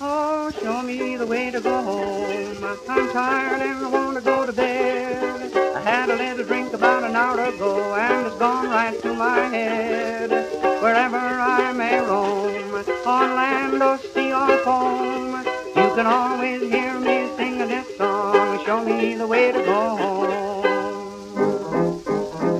[0.00, 2.64] Oh, show me the way to go home.
[2.88, 5.54] I'm tired and I want to go to bed.
[5.54, 9.38] I had a little drink about an hour ago and it's gone right to my
[9.46, 10.30] head.
[10.82, 12.74] Wherever I may roam,
[13.06, 15.36] on land or sea or foam,
[15.76, 18.64] you can always hear me sing this song.
[18.66, 20.53] Show me the way to go home.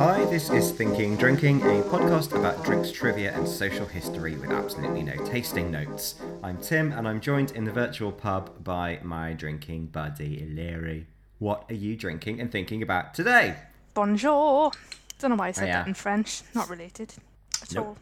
[0.04, 5.02] Hi, this is Thinking Drinking, a podcast about drinks, trivia, and social history with absolutely
[5.02, 6.16] no tasting notes.
[6.42, 11.06] I'm Tim, and I'm joined in the virtual pub by my drinking buddy, Larry.
[11.38, 13.56] What are you drinking and thinking about today?
[13.94, 14.72] Bonjour.
[15.20, 15.78] Don't know why I said Oh, yeah.
[15.82, 16.42] that in French.
[16.54, 17.14] Not related
[17.62, 17.96] at Nope.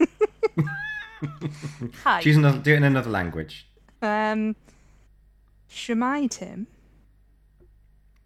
[0.00, 0.06] all.
[2.04, 2.20] Hi.
[2.20, 3.66] Choose another, do it in another language.
[4.02, 4.54] Um,
[5.70, 6.66] Shemai Tim.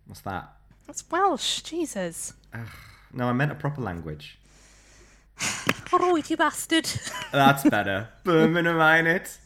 [0.07, 0.57] What's that?
[0.89, 1.61] That's Welsh.
[1.63, 2.33] Jesus.
[3.13, 4.39] No, I meant a proper language.
[5.93, 6.87] Oh, you bastard.
[7.33, 8.09] That's better.
[8.25, 9.39] Boom and it.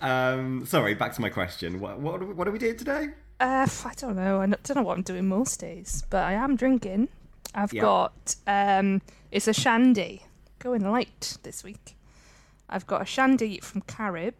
[0.00, 1.80] um, sorry, back to my question.
[1.80, 3.08] What, what, what are we doing today?
[3.40, 4.40] Uh, I don't know.
[4.40, 7.08] I don't know what I'm doing most days, but I am drinking.
[7.54, 7.82] I've Yeah.
[7.82, 10.22] got um, it's a shandy.
[10.58, 11.96] Going light this week.
[12.68, 14.34] I've got a shandy from Carib,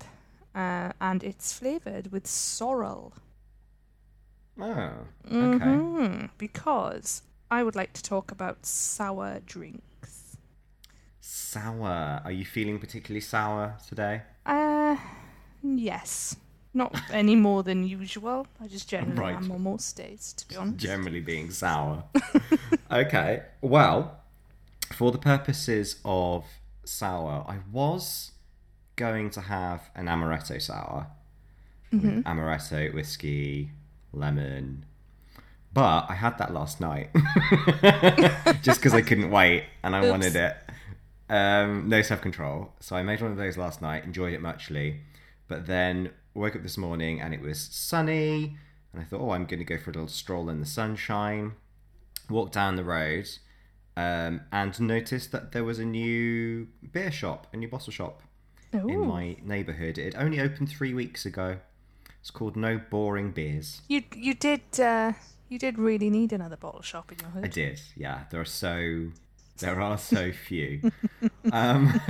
[0.54, 3.14] uh, and it's flavoured with sorrel.
[4.58, 4.92] Oh,
[5.30, 5.58] okay.
[5.76, 10.36] Hmm, because I would like to talk about sour drinks.
[11.20, 12.20] Sour.
[12.24, 14.22] Are you feeling particularly sour today?
[14.46, 14.96] Uh,
[15.62, 16.36] yes.
[16.72, 18.46] Not any more than usual.
[18.60, 19.36] I just generally Right.
[19.36, 20.76] am on most days, to be honest.
[20.78, 22.04] Generally being sour.
[22.90, 23.42] okay.
[23.60, 24.20] Well,
[24.92, 26.44] for the purposes of
[26.84, 28.32] sour, I was
[28.96, 31.08] going to have an amaretto sour.
[31.92, 33.72] with Amaretto, whiskey,
[34.12, 34.84] lemon.
[35.72, 37.10] But I had that last night.
[38.62, 40.10] Just because I couldn't wait and I Oops.
[40.10, 40.56] wanted it.
[41.28, 42.72] Um, no self control.
[42.80, 45.00] So I made one of those last night, enjoyed it muchly.
[45.46, 48.56] But then woke up this morning and it was sunny.
[48.92, 51.52] And I thought, oh, I'm going to go for a little stroll in the sunshine.
[52.28, 53.28] Walked down the road
[53.96, 58.22] um, and noticed that there was a new beer shop, a new bottle shop
[58.72, 59.98] in my neighbourhood.
[59.98, 61.58] It only opened three weeks ago.
[62.20, 63.82] It's called No Boring Beers.
[63.88, 65.12] You you did uh,
[65.48, 67.44] you did really need another bottle shop in your hood.
[67.44, 68.24] I did, yeah.
[68.30, 69.08] There are so
[69.58, 70.90] there are so few.
[71.52, 72.00] um,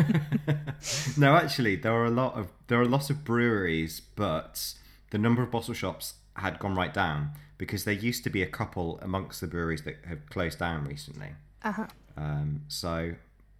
[1.17, 4.75] no, actually, there are a lot of there are lots of breweries, but
[5.11, 8.47] the number of bottle shops had gone right down because there used to be a
[8.47, 11.29] couple amongst the breweries that have closed down recently.
[11.63, 11.87] Uh-huh.
[12.17, 13.13] Um, so,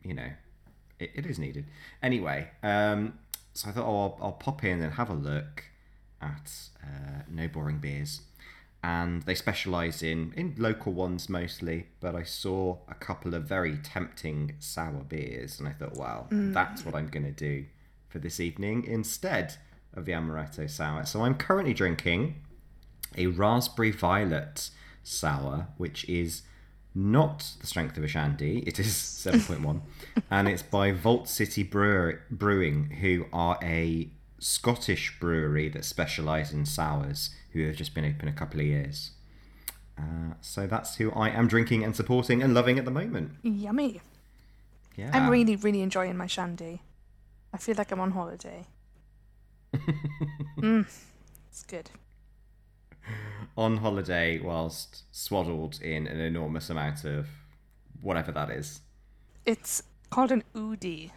[0.03, 0.31] you know,
[0.99, 1.67] it, it is needed.
[2.03, 3.19] Anyway, um,
[3.53, 5.65] so I thought, oh, I'll, I'll pop in and have a look
[6.21, 8.23] at uh, No Boring Beers.
[8.83, 13.77] And they specialise in, in local ones mostly, but I saw a couple of very
[13.77, 17.67] tempting sour beers, and I thought, wow, that's what I'm going to do
[18.09, 19.57] for this evening instead
[19.93, 21.05] of the Amaretto sour.
[21.05, 22.37] So I'm currently drinking
[23.19, 24.71] a raspberry violet
[25.03, 26.43] sour, which is
[26.95, 28.61] not the strength of a shandy.
[28.67, 29.81] It is 7.1.
[30.31, 36.67] and it's by Vault City Brewer- Brewing, who are a Scottish brewery that specialise in
[36.67, 39.13] sours, who have just been open a couple of years.
[39.99, 43.33] Uh, so that's who I am drinking and supporting and loving at the moment.
[43.43, 44.01] Yummy.
[44.97, 45.11] Yeah.
[45.13, 46.83] I'm really really enjoying my shandy.
[47.53, 48.67] I feel like I'm on holiday.
[50.59, 50.87] mm,
[51.49, 51.91] it's good.
[53.57, 57.29] on holiday whilst swaddled in an enormous amount of
[58.01, 58.81] whatever that is.
[59.45, 61.11] It's called an oodie.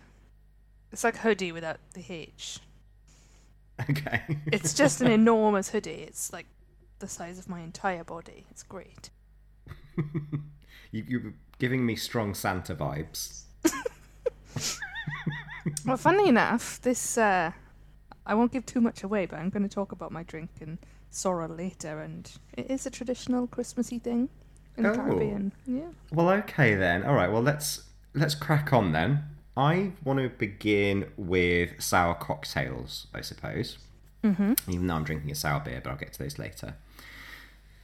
[0.91, 2.59] It's like hoodie without the H.
[3.89, 4.21] Okay.
[4.47, 6.05] It's just an enormous hoodie.
[6.07, 6.45] It's like
[6.99, 8.45] the size of my entire body.
[8.49, 9.09] It's great.
[10.91, 13.43] you, you're giving me strong Santa vibes.
[15.85, 17.51] Well, funnily enough, this uh,
[18.25, 20.77] I won't give too much away, but I'm going to talk about my drink and
[21.09, 24.27] sorrel later, and it is a traditional Christmassy thing
[24.75, 24.95] in the Oh.
[24.95, 25.53] Caribbean.
[25.65, 25.87] Yeah.
[26.11, 27.03] Well, okay then.
[27.03, 27.31] All right.
[27.31, 27.83] Well, let's
[28.13, 29.23] let's crack on then.
[29.55, 33.77] I want to begin with sour cocktails, I suppose.
[34.23, 34.53] Mm-hmm.
[34.67, 36.75] Even though I'm drinking a sour beer, but I'll get to those later.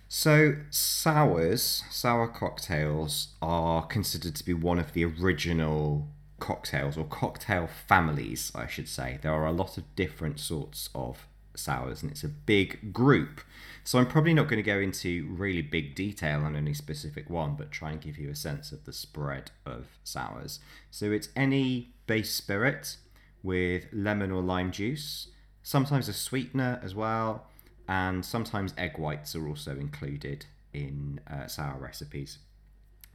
[0.07, 6.07] So, sours, sour cocktails are considered to be one of the original
[6.39, 9.19] cocktails or cocktail families, I should say.
[9.21, 13.41] There are a lot of different sorts of sours, and it's a big group.
[13.89, 17.55] So, I'm probably not going to go into really big detail on any specific one,
[17.55, 20.59] but try and give you a sense of the spread of sours.
[20.91, 22.97] So, it's any base spirit
[23.41, 25.29] with lemon or lime juice,
[25.63, 27.47] sometimes a sweetener as well,
[27.87, 32.37] and sometimes egg whites are also included in uh, sour recipes.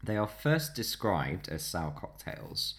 [0.03, 2.75] They are first described as sour cocktails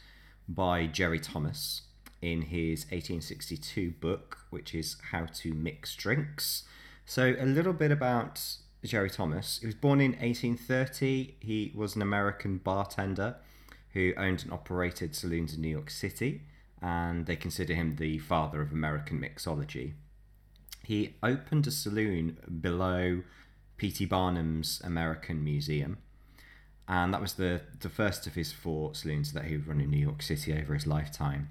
[0.49, 1.83] by Jerry Thomas
[2.21, 6.65] in his 1862 book, which is How to Mix Drinks.
[7.05, 8.41] So, a little bit about
[8.83, 9.59] Jerry Thomas.
[9.59, 11.35] He was born in 1830.
[11.39, 13.35] He was an American bartender
[13.93, 16.41] who owned and operated saloons in New York City,
[16.81, 19.93] and they consider him the father of American mixology.
[20.83, 23.21] He opened a saloon below
[23.77, 24.05] P.T.
[24.05, 25.99] Barnum's American Museum,
[26.87, 29.89] and that was the, the first of his four saloons that he would run in
[29.89, 31.49] New York City over his lifetime.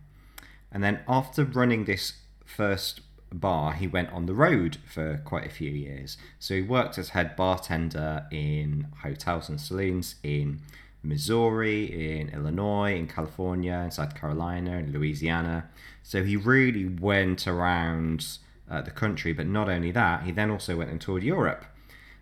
[0.71, 2.15] And then after running this
[2.45, 3.01] first
[3.41, 6.17] bar, he went on the road for quite a few years.
[6.39, 10.61] So he worked as head bartender in hotels and saloons in
[11.03, 15.69] Missouri, in Illinois, in California, in South Carolina, in Louisiana.
[16.03, 18.39] So he really went around
[18.71, 21.65] uh, the country, but not only that, he then also went and toured Europe.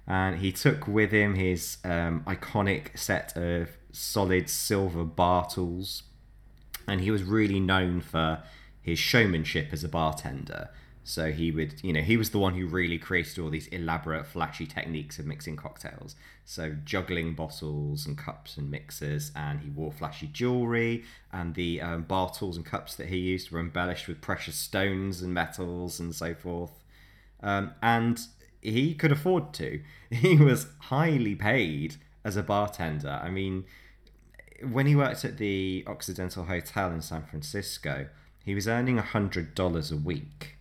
[0.07, 6.03] And he took with him his um, iconic set of solid silver Bartles,
[6.89, 8.43] and he was really known for
[8.81, 10.71] his showmanship as a bartender.
[11.05, 14.25] So he would, you know, he was the one who really created all these elaborate,
[14.25, 16.15] flashy techniques of mixing cocktails.
[16.45, 21.03] So juggling bottles and cups and mixers, and he wore flashy jewelry,
[21.33, 25.35] and the um, Bartles and cups that he used were embellished with precious stones and
[25.35, 26.73] metals and so forth.
[27.43, 28.21] Um, and
[28.61, 29.81] he could afford to.
[30.11, 33.19] He was highly paid as a bartender.
[33.23, 33.65] I mean,
[34.71, 38.09] when he worked at the Occidental Hotel in San Francisco,
[38.45, 40.52] he was earning $100 a week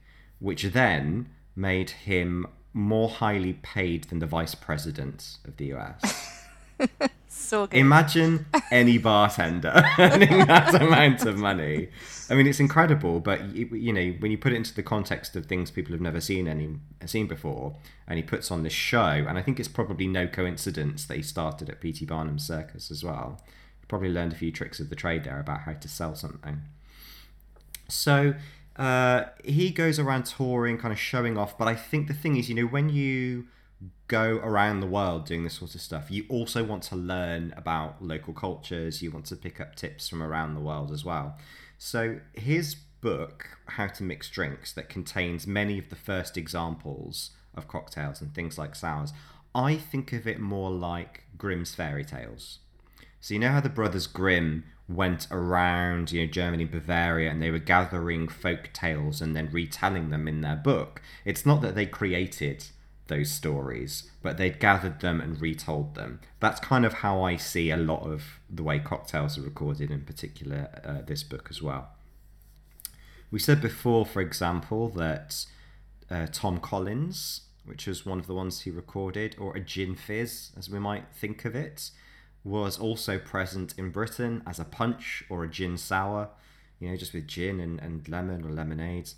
[0.42, 6.40] which then made him more highly paid than the vice president of the US.
[7.34, 7.78] So good.
[7.80, 11.88] Imagine any bartender earning that amount of money.
[12.30, 15.38] I mean, it's incredible, but you, you, know, when you put it into the context
[15.38, 19.26] of things people have never seen any seen before, and he puts on this show,
[19.28, 22.06] and I think it's probably no coincidence that he started at P.T.
[22.06, 23.42] Barnum's Circus as well.
[23.80, 26.62] He probably learned a few tricks of the trade there about how to sell something.
[27.88, 28.34] So
[28.76, 31.58] uh, he goes around touring, kind of showing off.
[31.58, 33.48] But I think the thing is, you know, when you
[34.08, 38.02] go around the world doing this sort of stuff, you also want to learn about
[38.02, 39.02] local cultures.
[39.02, 41.38] You want to pick up tips from around the world as well.
[41.78, 47.68] So his book, How to Mix Drinks, that contains many of the first examples of
[47.68, 49.14] cocktails and things like sours,
[49.54, 52.60] I think of it more like Grimm's fairy tales.
[53.20, 54.64] So you know how the brothers Grimm
[54.96, 60.10] went around, you know, Germany, Bavaria, and they were gathering folk tales and then retelling
[60.10, 61.02] them in their book.
[61.26, 62.66] It's not that they created
[63.08, 66.22] those stories, but they'd gathered them and retold them.
[66.40, 70.02] That's kind of how I see a lot of the way cocktails are recorded, in
[70.02, 71.90] particular uh, this book as well.
[73.30, 75.46] We said before, for example, that
[76.10, 80.52] uh, Tom Collins, which was one of the ones he recorded, or a gin fizz,
[80.58, 81.92] as we might think of it,
[82.44, 86.30] was also present in Britain as a punch or a gin sour,
[86.80, 89.12] you know, just with gin and, and lemon or lemonade.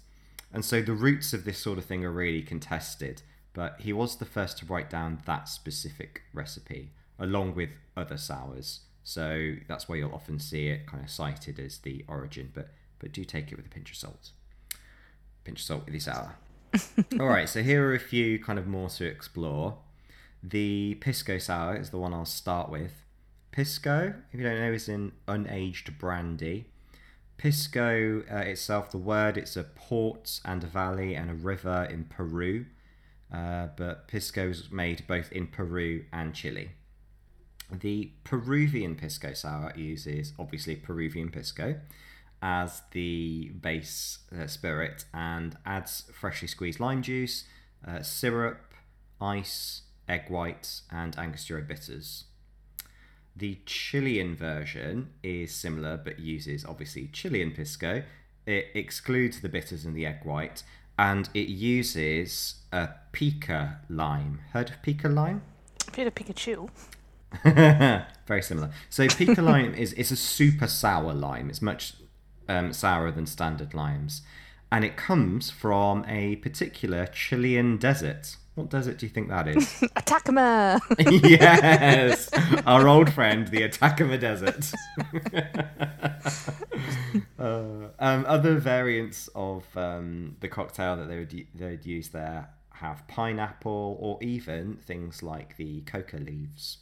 [0.52, 3.22] And so the roots of this sort of thing are really contested,
[3.54, 8.81] but he was the first to write down that specific recipe along with other sours.
[9.04, 13.12] So that's why you'll often see it kind of cited as the origin, but but
[13.12, 14.31] do take it with a pinch of salt.
[15.44, 16.36] Pinch of salt with your sour.
[17.20, 19.78] All right, so here are a few kind of more to explore.
[20.42, 23.03] The pisco sour is the one I'll start with.
[23.54, 26.66] Pisco, if you don't know, is an unaged brandy.
[27.38, 32.06] Pisco uh, itself, the word, it's a port and a valley and a river in
[32.06, 32.66] Peru.
[33.32, 36.72] Uh, but Pisco is made both in Peru and Chile.
[37.72, 41.80] The Peruvian Pisco Sour uses obviously Peruvian Pisco
[42.42, 47.46] as the base uh, spirit and adds freshly squeezed lime juice,
[47.88, 48.74] uh, syrup,
[49.22, 52.25] ice, egg whites, and Angostura bitters.
[53.36, 58.04] The Chilean version is similar but uses obviously Chilean pisco.
[58.46, 60.63] It excludes the bitters and the egg white
[60.98, 64.42] and it uses a pica lime.
[64.52, 65.42] Heard of pica lime?
[65.88, 66.70] I've heard of Pikachu.
[68.28, 68.72] Very similar.
[68.90, 71.50] So pica lime is it's a super sour lime.
[71.50, 71.96] It's much
[72.48, 74.22] um, sourer than standard limes,
[74.72, 78.38] and it comes from a particular Chilean desert.
[78.55, 79.83] What desert do you think that is?
[79.95, 80.79] Atacama!
[81.00, 82.29] yes,
[82.67, 84.72] our old friend, the Atacama Desert.
[87.39, 93.07] uh, um, other variants of um, the cocktail that they would they'd use there have
[93.07, 96.77] pineapple or even things like the coca leaves.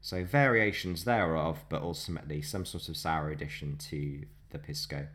[0.00, 5.06] So variations thereof, but ultimately some sort of sour addition to the pisco.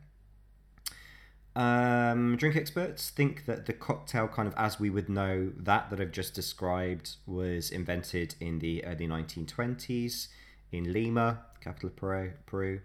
[1.55, 5.99] Um, drink experts think that the cocktail, kind of as we would know that that
[5.99, 10.29] I've just described, was invented in the early 1920s
[10.71, 12.81] in Lima, capital of Peru, Peru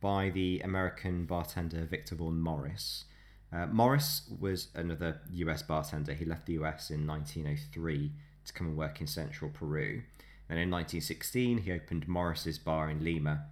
[0.00, 3.04] by the American bartender Victor Vaughen Morris.
[3.52, 6.14] Uh, Morris was another US bartender.
[6.14, 8.12] He left the US in 1903
[8.44, 10.02] to come and work in central Peru.
[10.48, 13.46] And in 1916, he opened Morris's Bar in Lima.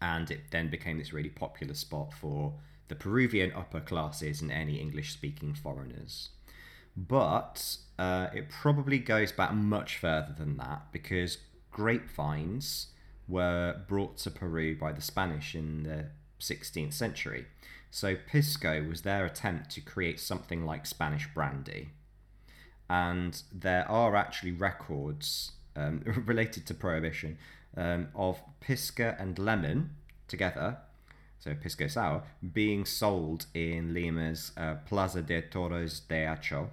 [0.00, 2.54] And it then became this really popular spot for
[2.88, 6.30] the Peruvian upper classes and any English speaking foreigners.
[6.96, 11.38] But uh, it probably goes back much further than that because
[11.70, 12.88] grapevines
[13.28, 16.06] were brought to Peru by the Spanish in the
[16.40, 17.46] 16th century.
[17.90, 21.90] So Pisco was their attempt to create something like Spanish brandy.
[22.88, 27.38] And there are actually records um, related to prohibition
[27.76, 29.90] um, of Pisco and lemon
[30.28, 30.78] together,
[31.42, 32.22] so Pisco sour,
[32.52, 36.68] being sold in Lima's uh, Plaza de Toros de Acho,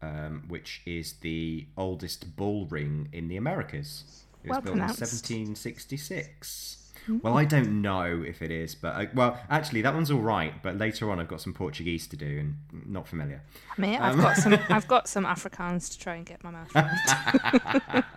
[0.00, 4.24] um, which is the oldest bull ring in the Americas.
[4.42, 5.00] It was Well built in pronounced.
[5.00, 6.76] 1766.
[7.22, 10.62] Well, I don't know if it is, but uh, well, actually, that one's all right.
[10.62, 13.42] But later on, I've got some Portuguese to do, and not familiar.
[13.78, 14.52] Mate, I've Um, got some.
[14.70, 18.04] I've got some Afrikaans to try and get my mouth around.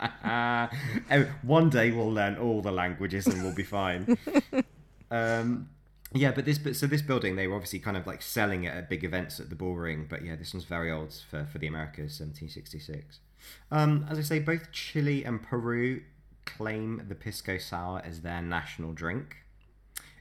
[1.12, 4.18] Oh, one day we'll learn all the languages and we'll be fine.
[5.14, 5.70] um,
[6.12, 8.74] yeah, but this, but so this building, they were obviously kind of like selling it
[8.74, 10.08] at big events at the Bull Ring.
[10.10, 13.20] But yeah, this one's very old for for the Americas, 1766.
[13.72, 16.02] Um, as I say, both Chile and Peru
[16.46, 19.38] claim the pisco sour as their national drink.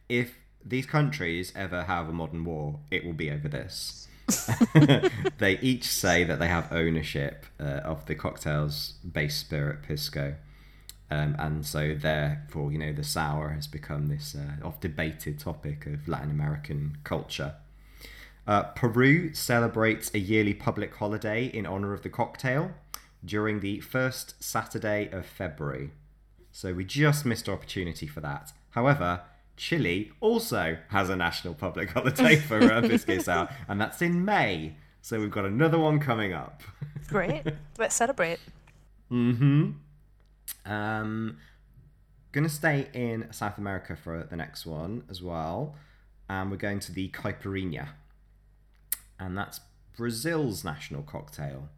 [0.08, 0.34] If
[0.64, 4.08] these countries ever have a modern war, it will be over this.
[5.38, 10.36] they each say that they have ownership uh, of the cocktail's base spirit pisco.
[11.12, 15.84] Um, and so, therefore, you know, the sour has become this uh, oft debated topic
[15.84, 17.56] of Latin American culture.
[18.46, 22.72] Uh, Peru celebrates a yearly public holiday in honor of the cocktail
[23.22, 25.90] during the first Saturday of February.
[26.50, 28.52] So we just missed opportunity for that.
[28.70, 29.20] However,
[29.58, 34.76] Chile also has a national public holiday for uh, Pisco Sour, and that's in May.
[35.02, 36.62] So we've got another one coming up.
[37.08, 37.42] Great.
[37.78, 38.38] Let's celebrate.
[39.10, 39.72] Mm-hmm.
[40.64, 41.38] Um,
[42.32, 45.76] gonna stay in South America for the next one as well,
[46.28, 47.88] and we're going to the caipirinha,
[49.18, 49.60] and that's
[49.96, 51.68] Brazil's national cocktail,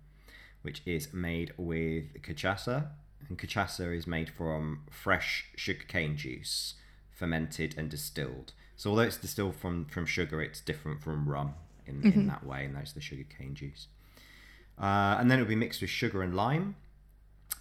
[0.63, 2.89] which is made with cachaça,
[3.29, 6.75] and cachaça is made from fresh sugarcane juice,
[7.11, 8.53] fermented and distilled.
[8.77, 11.55] So although it's distilled from from sugar, it's different from rum
[11.87, 13.89] in, in that way, and that's the sugarcane juice.
[14.79, 16.75] Uh, and then it'll be mixed with sugar and lime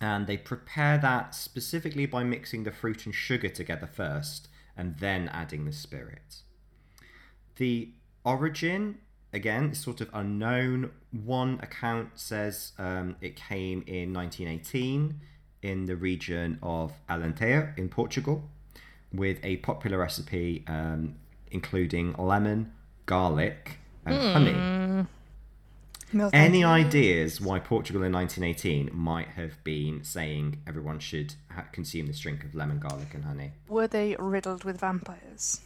[0.02, 5.30] and they prepare that specifically by mixing the fruit and sugar together first and then
[5.30, 6.42] adding the spirit.
[7.58, 7.90] The
[8.26, 8.98] origin,
[9.32, 10.92] again, is sort of unknown.
[11.12, 15.20] One account says um, it came in 1918
[15.62, 18.50] in the region of Alentejo in Portugal
[19.14, 21.16] with a popular recipe um,
[21.52, 22.74] including lemon,
[23.06, 25.08] garlic, and honey.
[26.32, 32.20] Any ideas why Portugal in 1918 might have been saying everyone should ha- consume this
[32.20, 33.51] drink of lemon, garlic, and honey?
[33.67, 35.62] Were they riddled with vampires?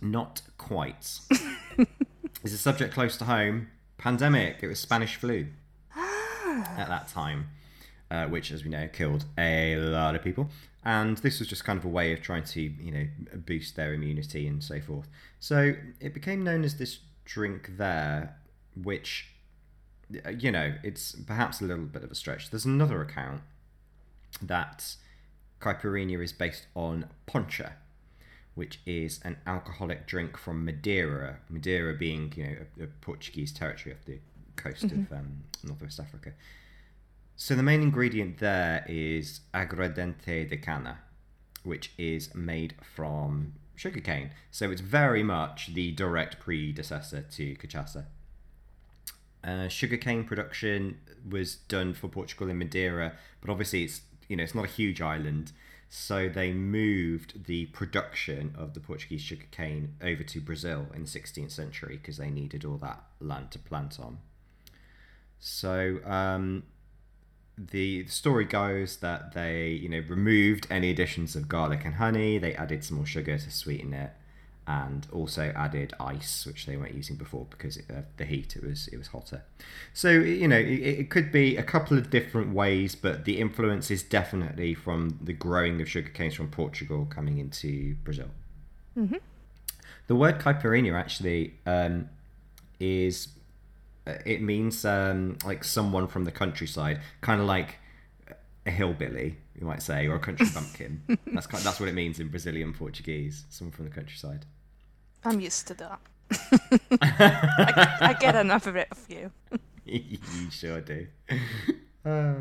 [0.00, 1.20] Not quite.
[2.42, 3.68] Is a subject close to home?
[3.98, 4.58] Pandemic.
[4.62, 5.46] It was Spanish flu
[5.96, 7.50] at that time,
[8.10, 10.48] uh, which, as we know, killed a lot of people.
[10.84, 13.06] And this was just kind of a way of trying to, you know,
[13.46, 15.08] boost their immunity and so forth.
[15.38, 18.36] So it became known as this drink there,
[18.74, 19.28] which,
[20.26, 22.50] uh, you know, it's perhaps a little bit of a stretch.
[22.50, 23.42] There's another account
[24.40, 24.96] that
[25.60, 27.74] caipirinha is based on poncha,
[28.56, 31.38] which is an alcoholic drink from Madeira.
[31.48, 34.18] Madeira being, you know, a, a Portuguese territory off the
[34.56, 36.32] coast of um, northwest Africa.
[37.44, 40.98] So the main ingredient there is aguardente de cana,
[41.64, 44.30] which is made from sugarcane.
[44.52, 48.04] So it's very much the direct predecessor to cachaça.
[49.42, 54.54] Uh, sugarcane production was done for Portugal in Madeira, but obviously it's you know it's
[54.54, 55.50] not a huge island,
[55.88, 61.50] so they moved the production of the Portuguese sugarcane over to Brazil in the 16th
[61.50, 64.18] century because they needed all that land to plant on.
[65.40, 66.62] So um,
[67.58, 72.38] the story goes that they you know removed any additions of garlic and honey.
[72.38, 74.12] They added some more sugar to sweeten it,
[74.66, 78.64] and also added ice, which they weren't using before because it, uh, the heat it
[78.64, 79.42] was it was hotter.
[79.92, 83.90] So you know it, it could be a couple of different ways, but the influence
[83.90, 88.28] is definitely from the growing of sugar canes from Portugal coming into Brazil.
[90.06, 92.08] The word caipirinha actually um,
[92.80, 93.28] is
[94.06, 97.76] it means um, like someone from the countryside, kind of like
[98.66, 99.38] a hillbilly.
[99.58, 101.02] you might say, or a country bumpkin.
[101.26, 103.44] that's kind that's what it means in Brazilian Portuguese.
[103.48, 104.46] Someone from the countryside.
[105.24, 106.00] I'm used to that.
[107.00, 109.30] I, I get enough of it off you.
[109.84, 110.18] you
[110.50, 111.06] sure do.
[112.04, 112.34] Uh,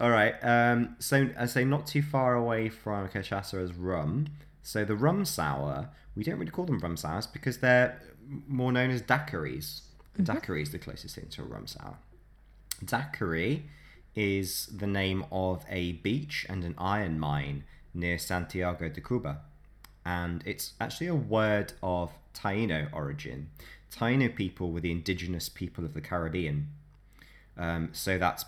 [0.00, 0.34] all right.
[0.42, 4.28] Um, so I say not too far away from cachaça as rum.
[4.62, 8.00] So the rum sour, we don't really call them rum sours because they're
[8.48, 9.82] more known as daiquiris.
[10.22, 11.96] Daiquiri is the closest thing to a rum sour.
[12.84, 13.64] Daiquiri
[14.14, 19.40] is the name of a beach and an iron mine near Santiago de Cuba.
[20.04, 23.50] And it's actually a word of Taino origin.
[23.90, 26.68] Taino people were the indigenous people of the Caribbean.
[27.56, 28.44] Um, so that's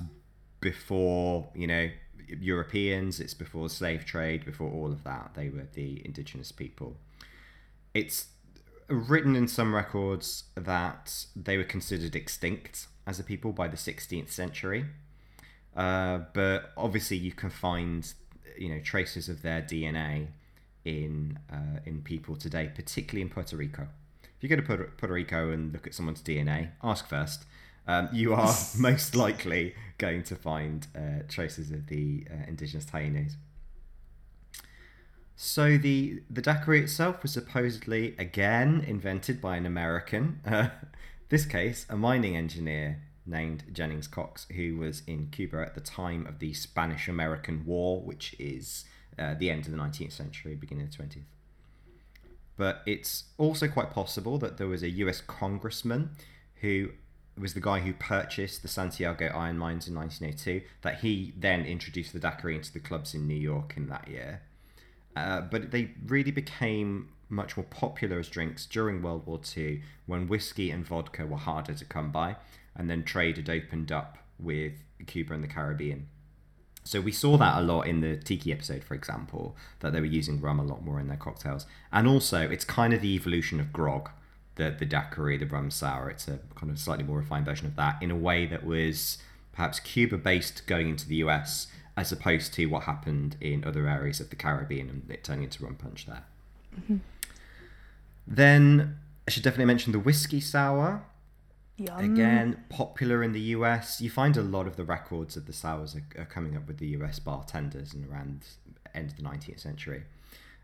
[0.60, 1.90] before, you know,
[2.40, 5.32] Europeans, it's before slave trade, before all of that.
[5.34, 6.96] They were the indigenous people.
[7.94, 8.26] It's
[8.88, 14.30] written in some records that they were considered extinct as a people by the 16th
[14.30, 14.86] century.
[15.76, 18.14] Uh, but obviously, you can find
[18.56, 20.28] you know traces of their DNA
[20.84, 23.88] in uh, in people today, particularly in Puerto Rico.
[24.22, 27.44] If you go to Puerto, Puerto Rico and look at someone's DNA, ask first.
[27.88, 33.34] Um, you are most likely going to find uh, traces of the uh, indigenous Tainos.
[35.36, 40.40] So the the daiquiri itself was supposedly again invented by an American.
[40.46, 40.70] Uh,
[41.28, 46.24] this case, a mining engineer named Jennings Cox, who was in Cuba at the time
[46.24, 48.84] of the Spanish-American War, which is
[49.18, 51.24] uh, the end of the 19th century, beginning of the 20th.
[52.56, 55.20] But it's also quite possible that there was a U.S.
[55.20, 56.10] congressman
[56.60, 56.90] who
[57.36, 60.64] was the guy who purchased the Santiago iron mines in 1902.
[60.82, 64.42] That he then introduced the daiquiri into the clubs in New York in that year.
[65.16, 70.28] Uh, but they really became much more popular as drinks during World War II when
[70.28, 72.36] whiskey and vodka were harder to come by,
[72.76, 74.74] and then trade had opened up with
[75.06, 76.08] Cuba and the Caribbean.
[76.84, 80.06] So we saw that a lot in the Tiki episode, for example, that they were
[80.06, 81.66] using rum a lot more in their cocktails.
[81.90, 84.10] And also, it's kind of the evolution of grog,
[84.54, 86.08] the, the daiquiri, the rum sour.
[86.10, 89.18] It's a kind of slightly more refined version of that in a way that was
[89.52, 94.20] perhaps Cuba based going into the US as opposed to what happened in other areas
[94.20, 96.24] of the Caribbean and it turning into rum punch there.
[98.26, 101.04] Then I should definitely mention the whiskey sour.
[101.78, 101.98] Yum.
[101.98, 104.00] Again, popular in the US.
[104.00, 106.78] You find a lot of the records of the sours are, are coming up with
[106.78, 108.44] the US bartenders and around
[108.82, 110.04] the end of the 19th century.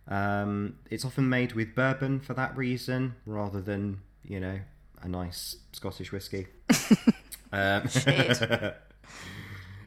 [0.08, 4.60] Um, it's often made with bourbon for that reason, rather than you know
[5.00, 6.46] a nice Scottish whiskey.
[7.52, 7.88] um.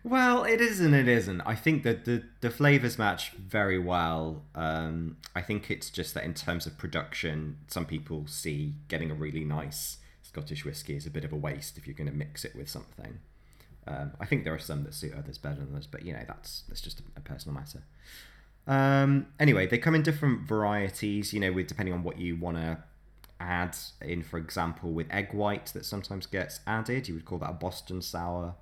[0.06, 1.42] well, it is and it isn't.
[1.42, 4.44] I think that the the flavors match very well.
[4.54, 9.16] Um, I think it's just that in terms of production, some people see getting a
[9.16, 12.46] really nice Scottish whiskey is a bit of a waste if you're going to mix
[12.46, 13.18] it with something.
[13.88, 16.24] Um, I think there are some that suit others better than others, but you know
[16.28, 17.82] that's that's just a, personal matter.
[18.68, 21.34] Um, anyway, they come in different varieties.
[21.34, 22.78] You know, with depending on what you want to
[23.40, 24.22] add in.
[24.22, 28.04] For example, with egg white that sometimes gets added, you would call that a Boston
[28.04, 28.54] sour.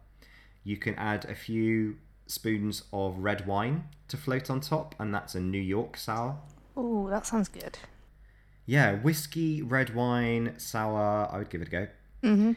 [0.63, 1.97] You can add a few
[2.27, 6.37] spoons of red wine to float on top, and that's a New York sour.
[6.75, 7.77] Oh, that sounds good.
[8.65, 11.29] Yeah, whiskey, red wine, sour.
[11.31, 11.87] I would give it a go.
[12.23, 12.51] Mm-hmm.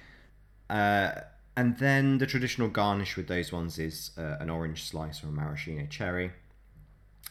[0.71, 1.11] Uh,
[1.57, 5.33] and then the traditional garnish with those ones is uh, an orange slice or a
[5.33, 6.33] maraschino cherry.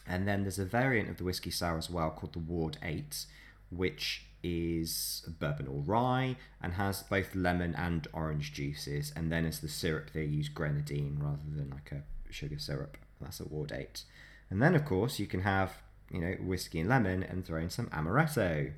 [0.06, 3.26] And then there's a variant of the whiskey sour as well called the Ward 8,
[3.70, 9.12] which is bourbon or rye and has both lemon and orange juices.
[9.16, 12.96] And then as the syrup, they use grenadine rather than like a sugar syrup.
[13.20, 14.04] That's a Ward 8.
[14.50, 17.70] And then, of course, you can have, you know, whiskey and lemon and throw in
[17.70, 18.72] some amaretto.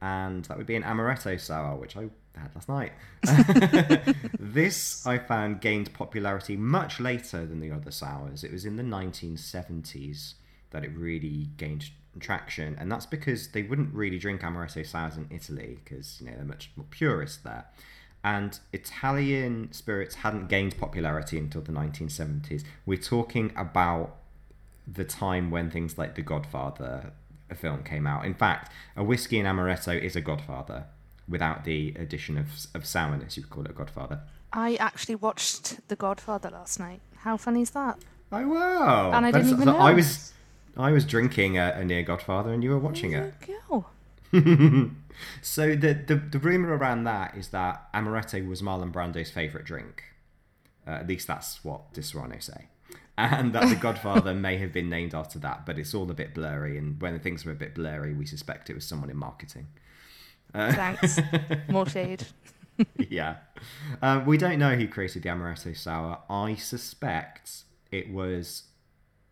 [0.00, 2.92] And that would be an amaretto sour, which I had last night.
[4.38, 8.42] this I found gained popularity much later than the other sours.
[8.42, 10.34] It was in the 1970s
[10.70, 15.26] that it really gained traction, and that's because they wouldn't really drink amaretto sours in
[15.30, 17.66] Italy because you know they're much more purist there.
[18.24, 22.62] And Italian spirits hadn't gained popularity until the 1970s.
[22.86, 24.16] We're talking about
[24.86, 27.12] the time when things like The Godfather
[27.50, 28.24] a film came out.
[28.24, 30.84] In fact, a whiskey and amaretto is a Godfather
[31.28, 33.36] without the addition of, of sourness.
[33.36, 34.20] You could call it a Godfather.
[34.52, 37.00] I actually watched The Godfather last night.
[37.18, 37.98] How funny is that?
[38.32, 39.12] Oh wow!
[39.12, 40.32] And I didn't That's- even so I was,
[40.76, 43.34] I was drinking a, a near Godfather, and you were watching it.
[43.70, 43.86] Go.
[45.42, 50.04] So the, the the rumor around that is that amaretto was Marlon Brando's favorite drink.
[50.86, 52.68] Uh, at least that's what Disaronno say,
[53.16, 55.66] and that the Godfather may have been named after that.
[55.66, 58.70] But it's all a bit blurry, and when things are a bit blurry, we suspect
[58.70, 59.68] it was someone in marketing.
[60.52, 61.18] Thanks.
[61.68, 62.26] More shade.
[62.98, 63.36] yeah.
[64.00, 66.18] Um, we don't know who created the amaretto sour.
[66.28, 68.64] I suspect it was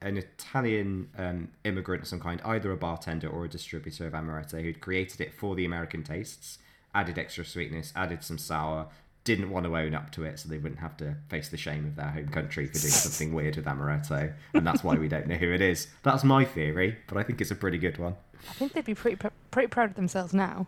[0.03, 4.63] an Italian um, immigrant of some kind, either a bartender or a distributor of amaretto,
[4.63, 6.59] who'd created it for the American tastes,
[6.95, 8.89] added extra sweetness, added some sour,
[9.25, 11.85] didn't want to own up to it so they wouldn't have to face the shame
[11.85, 15.27] of their home country for doing something weird with amaretto, and that's why we don't
[15.27, 15.89] know who it is.
[16.03, 18.17] That's my theory, but I think it's a pretty good one.
[18.49, 20.67] I think they'd be pretty pr- pretty proud of themselves now.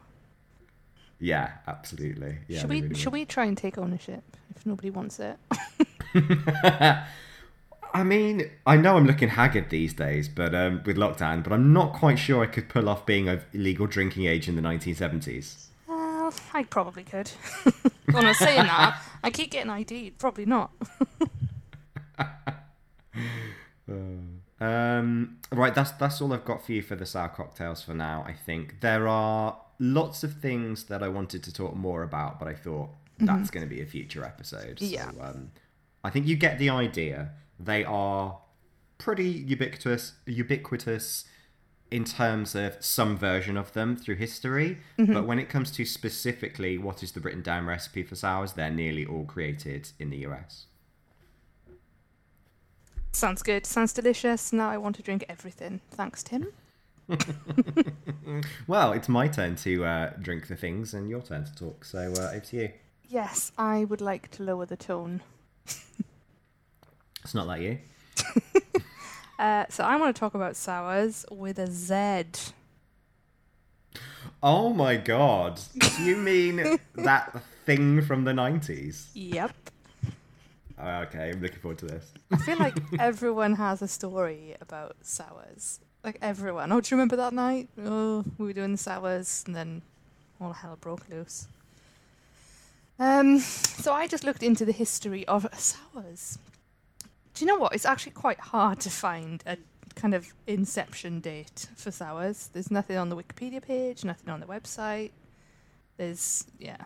[1.18, 2.38] Yeah, absolutely.
[2.49, 3.21] Yeah, should we really should would.
[3.21, 5.38] we try and take ownership if nobody wants it?
[7.94, 11.72] I mean, I know I'm looking haggard these days, but um, with lockdown, but I'm
[11.72, 15.66] not quite sure I could pull off being of legal drinking age in the 1970s.
[15.87, 17.31] Well, I probably could.
[18.12, 19.00] well, I'm saying that.
[19.22, 20.18] I keep getting ID'd.
[20.18, 20.70] Probably not.
[24.61, 28.24] Um, right, that's that's all I've got for you for the sour cocktails for now.
[28.26, 32.46] I think there are lots of things that I wanted to talk more about, but
[32.46, 34.78] I thought that's going to be a future episode.
[34.78, 35.11] So, Yeah.
[35.20, 35.50] um,
[36.05, 37.33] I think you get the idea.
[37.62, 38.38] They are
[38.98, 41.25] pretty ubiquitous, ubiquitous
[41.90, 44.79] in terms of some version of them through history.
[44.96, 48.70] But when it comes to specifically what is the written down recipe for sours, they're
[48.70, 50.66] nearly all created in the US.
[53.12, 53.66] Sounds good.
[53.66, 54.53] Sounds delicious.
[54.53, 55.81] Now I want to drink everything.
[55.90, 56.48] Thanks, Tim.
[58.66, 61.85] Well, it's my turn to uh, drink the things and your turn to talk.
[61.85, 62.70] So uh, over to you.
[63.09, 65.20] Yes, I would like to lower the tone.
[67.22, 67.78] It's not like you.
[69.38, 72.52] Uh, so I want to talk about Sourz with a Z.
[74.40, 75.58] Oh my god.
[75.98, 79.08] You mean that thing from the 90s?
[79.14, 79.50] Yep.
[80.80, 82.12] Okay, I'm looking forward to this.
[82.30, 85.80] I feel like everyone has a story about Sourz.
[86.04, 86.70] Like everyone.
[86.70, 87.68] Oh, do you remember that night?
[87.85, 89.82] Oh, we were doing the Sourz, and then
[90.40, 91.48] all hell broke loose.
[92.98, 96.38] Um, so I just looked into the history of Sourz.
[97.35, 97.75] Do you know what?
[97.75, 99.57] It's actually quite hard to find a
[99.95, 102.49] kind of inception date for Sourz.
[102.53, 105.11] There's nothing on the Wikipedia page, nothing on the website.
[105.97, 106.77] There's yeah.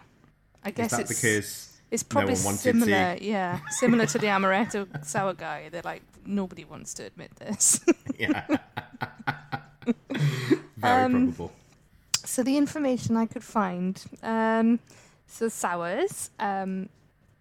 [0.64, 4.18] I guess Is that it's because it's no probably wanted similar, to- yeah, similar to
[4.18, 5.68] the amaretto sour guy.
[5.70, 7.80] They're like nobody wants to admit this.
[8.18, 8.46] yeah.
[10.76, 11.52] Very Um, probable.
[12.24, 14.80] so the information I could find, um,
[15.26, 16.88] so Sourz, um,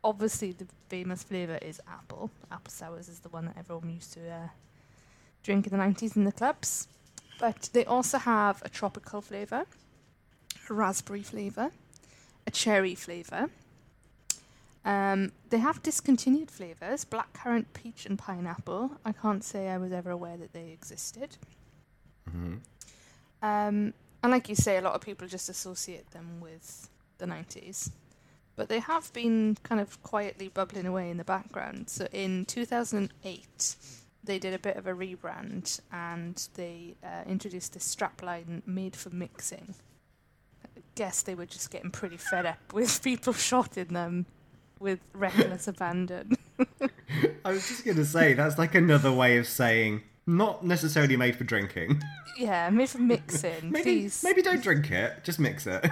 [0.03, 2.29] obviously the famous flavour is apple.
[2.51, 4.47] Apple Sourz is the one that everyone used to uh,
[5.43, 6.87] drink in the nineties in the clubs.
[7.39, 9.65] But they also have a tropical flavour,
[10.69, 11.71] a raspberry flavour,
[12.47, 13.49] a cherry flavour.
[14.85, 18.91] Um, they have discontinued flavours: blackcurrant, peach, and pineapple.
[19.03, 21.37] I can't say I was ever aware that they existed.
[22.29, 22.59] Mhm.
[23.41, 23.93] Um,
[24.23, 27.91] and like you say, a lot of people just associate them with the 90s.
[28.55, 31.89] But they have been kind of quietly bubbling away in the background.
[31.89, 33.75] So in 2008,
[34.23, 39.09] they did a bit of a rebrand and they uh, introduced a strapline made for
[39.09, 39.75] mixing.
[40.63, 44.25] I guess they were just getting pretty fed up with people shotting them
[44.79, 46.37] with reckless abandon.
[47.45, 51.35] I was just going to say, that's like another way of saying not necessarily made
[51.35, 52.01] for drinking.
[52.37, 53.51] yeah, made for mixing.
[53.71, 54.23] Maybe, please.
[54.23, 55.85] maybe don't drink it, just mix it.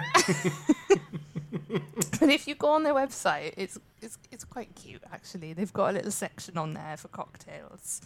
[2.20, 5.52] But if you go on their website, it's it's it's quite cute actually.
[5.52, 8.00] They've got a little section on there for cocktails,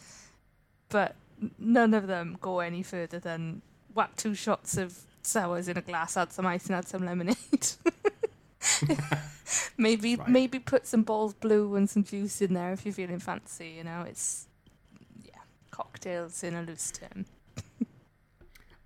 [0.88, 1.14] but
[1.58, 3.62] none of them go any further than
[3.94, 7.36] whack two shots of Sourz in a glass, add some ice, and add some lemonade.
[9.76, 10.28] maybe Right.
[10.28, 13.74] maybe put some Bols Blue and some juice in there if you're feeling fancy.
[13.76, 14.46] You know, it's
[15.22, 17.26] yeah, cocktails in a loose term.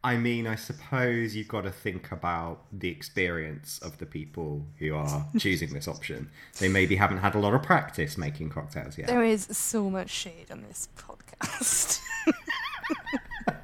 [0.04, 4.94] I mean, I suppose you've got to think about the experience of the people who
[4.94, 6.28] are choosing this option.
[6.58, 9.06] They maybe haven't had a lot of practice making cocktails yet.
[9.06, 12.00] There is so much shade on this podcast.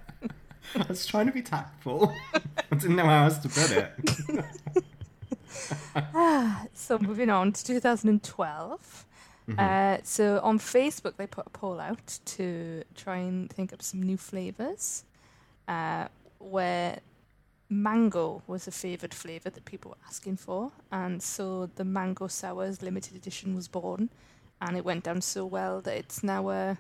[0.77, 2.15] I was trying to be tactful.
[2.35, 4.85] I didn't know how else to put it.
[6.75, 9.07] So moving on to 2012.
[9.59, 14.03] Uh, so on Facebook, they put a poll out to try and think up some
[14.03, 15.05] new flavors,
[15.67, 17.01] uh, where
[17.69, 22.83] mango was a favored flavor that people were asking for, and so the mango Sourz
[22.83, 24.11] limited edition was born,
[24.61, 26.79] and it went down so well that it's now a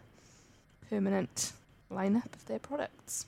[0.88, 1.52] permanent
[1.90, 3.26] lineup of their products.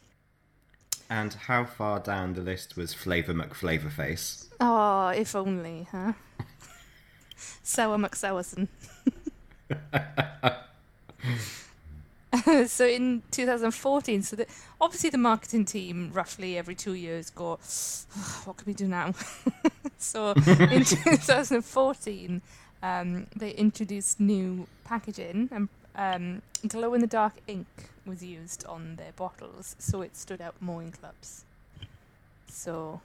[1.09, 4.47] And how far down the list was Flavor McFlavorface?
[4.61, 6.13] Oh, if only, huh?
[7.63, 8.69] Sour McSowerson.
[12.67, 14.47] so in 2014, so the,
[14.81, 17.51] obviously the marketing team roughly every two years go,
[18.45, 19.15] what can we do now?
[19.99, 22.43] so in 2014,
[22.83, 27.67] um, they introduced new packaging and um, glow in the dark ink
[28.07, 31.45] was used on their bottles, so it stood out more in clubs.
[32.49, 33.01] So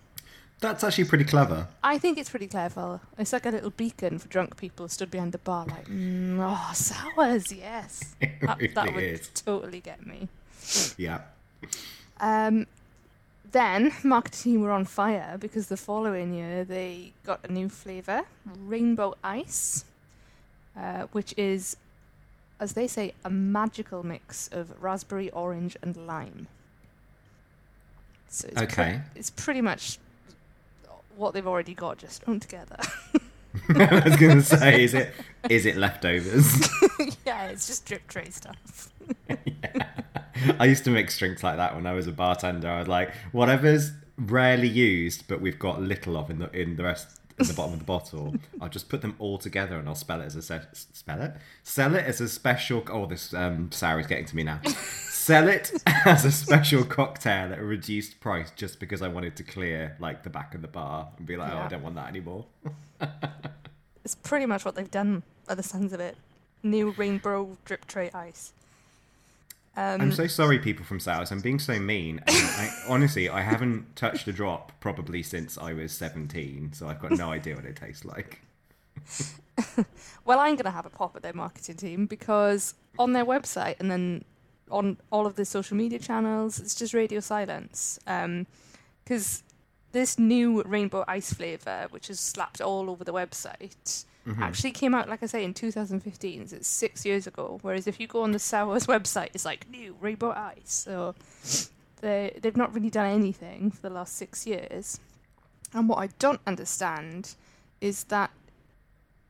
[0.61, 1.67] That's actually pretty clever.
[1.83, 3.01] I think it's pretty clever.
[3.17, 6.71] It's like a little beacon for drunk people stood behind the bar, like, mm, oh,
[6.73, 8.15] Sourz, yes.
[8.41, 9.27] That, that really would is.
[9.29, 10.29] totally get me.
[10.97, 11.21] Yeah.
[12.19, 12.67] Um,
[13.51, 19.15] then marketing were on fire because the following year they got a new flavour, Rainbow
[19.23, 19.85] Ice,
[20.77, 21.75] uh, which is,
[22.59, 26.47] as they say, a magical mix of raspberry, orange, and lime.
[28.29, 29.01] So it's pre- Okay.
[29.15, 29.99] it's pretty much
[31.15, 32.77] what they've already got just thrown together.
[33.69, 35.13] I was going to say, is it
[35.49, 36.67] is it leftovers?
[37.25, 38.91] yeah, it's just drip tray stuff.
[39.29, 39.87] yeah.
[40.59, 42.69] I used to mix drinks like that when I was a bartender.
[42.69, 46.83] I was like, whatever's rarely used, but we've got little of in the in the
[46.83, 48.35] rest in the bottom of the bottle.
[48.61, 51.33] I'll just put them all together and I'll spell it as a se- spell it
[51.63, 52.83] sell it as a special.
[52.89, 54.59] Oh, this um, sour is getting to me now.
[55.25, 55.71] Sell it
[56.05, 60.21] as a special cocktail at a reduced price, just because I wanted to clear like
[60.21, 62.45] the back of the bar and be like, oh, I don't want that anymore.
[64.03, 66.15] It's pretty much what they've done by the sounds of it.
[66.61, 68.53] New rainbow drip tray ice.
[69.75, 71.31] Um, I'm so sorry, people from Sourz.
[71.31, 72.19] I'm being so mean.
[72.27, 76.99] And I, honestly, I haven't touched a drop probably since I was 17, so I've
[77.01, 78.41] got no idea what it tastes like.
[80.23, 83.79] Well, I'm going to have a pop at their marketing team because on their website
[83.79, 84.23] and then
[84.71, 87.99] on all of the social media channels, it's just radio silence.
[89.03, 89.43] Because
[89.91, 94.05] this new rainbow ice flavour, which is slapped all over the website,
[94.41, 96.47] actually came out, like I say, in 2015.
[96.47, 97.59] So it's six years ago.
[97.61, 100.59] Whereas if you go on the Sourz website, it's like new rainbow ice.
[100.65, 101.15] So
[102.01, 104.99] they they've not really done anything for the last six years.
[105.73, 107.35] And what I don't understand
[107.81, 108.31] is that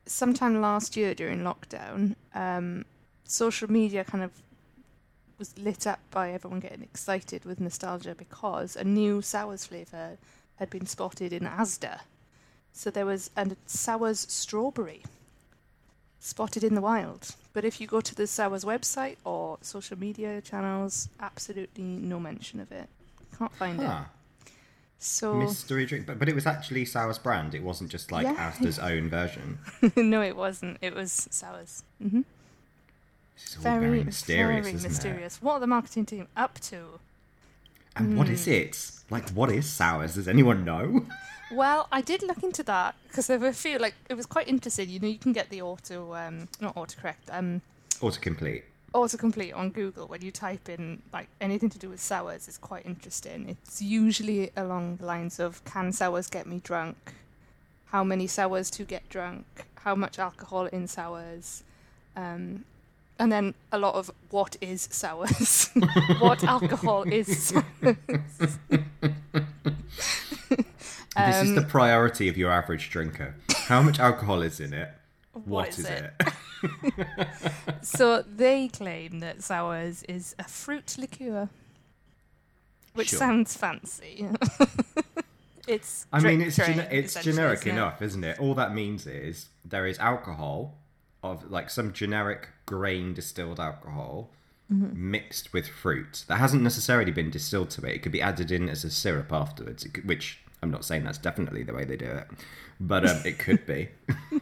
[0.06, 2.86] sometime last year during lockdown, um,
[3.24, 4.32] social media kind of
[5.38, 10.18] was lit up by everyone getting excited with nostalgia because a new Sourz flavour
[10.58, 12.00] had been spotted in Asda.
[12.74, 15.04] So there was a Sourz strawberry
[16.20, 17.36] spotted in the wild.
[17.54, 22.60] But if you go to the Sourz website or social media channels, absolutely no mention
[22.60, 22.88] of it.
[23.38, 24.04] Can't find Huh.
[24.06, 24.52] it.
[24.98, 27.54] So Mystery drink, but, but it was actually Sour's brand.
[27.54, 28.52] It wasn't just like Yeah.
[28.52, 29.60] Asda's own version.
[29.96, 30.78] no, it wasn't.
[30.82, 31.84] It was Sourz.
[32.02, 32.22] hmm
[33.58, 35.42] All very, very, mysterious, very isn't mysterious.
[35.42, 37.00] What are the marketing team up to?
[37.96, 38.34] And what Hmm.
[38.34, 38.92] is it?
[39.10, 40.16] Like, what is Sourz?
[40.16, 41.06] Does anyone know?
[41.52, 43.78] Well, I did look into that because there were a few.
[43.78, 44.90] Like, it was quite interesting.
[44.90, 47.62] You know, you can get the auto, um, not autocorrect, um,
[48.02, 48.64] Autocomplete.
[48.96, 52.48] autocomplete on Google when you type in like anything to do with Sourz.
[52.48, 53.48] It's quite interesting.
[53.48, 56.98] It's usually along the lines of "Can Sourz get me drunk?"
[57.92, 59.46] How many Sourz to get drunk?
[59.84, 61.62] How much alcohol in Sourz?
[62.16, 62.66] Um,
[63.20, 65.70] and then a lot of what is Sourz?
[66.20, 67.64] what alcohol is Sourz?
[67.82, 68.58] this
[71.42, 73.36] is Um, the priority of your average drinker.
[73.68, 74.90] How much alcohol is in it?
[75.34, 76.12] What is it?
[77.82, 81.50] So they claim that Sourz is a fruit liqueur,
[82.96, 83.20] which Sure.
[83.20, 84.28] sounds fancy.
[85.68, 86.08] it's.
[86.12, 88.40] I mean, it's tray, gene- it's generic isn't enough, isn't it?
[88.40, 90.74] All that means is there is alcohol
[91.22, 94.30] of like some generic grain distilled alcohol
[94.74, 95.12] Mm-hmm.
[95.12, 97.94] mixed with fruit that hasn't necessarily been distilled to it.
[97.98, 101.20] It could be added in as a syrup afterwards, could, which I'm not saying that's
[101.20, 102.28] definitely the way they do it,
[102.80, 103.90] but um, it could be.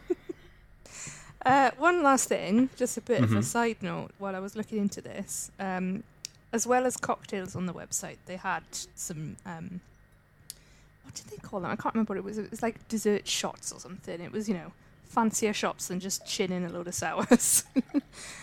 [1.46, 3.34] Uh, one last thing, just a bit Mm-hmm.
[3.36, 4.12] of a side note.
[4.18, 6.02] While I was looking into this, um,
[6.54, 8.62] as well as cocktails on the website, they had
[8.94, 9.36] some.
[9.44, 9.80] Um,
[11.04, 11.70] what did they call them?
[11.70, 12.38] I can't remember what it was.
[12.38, 14.22] It was like dessert shots or something.
[14.22, 14.72] It was, you know,
[15.06, 17.64] fancier shots than just chinning a load of Sourz.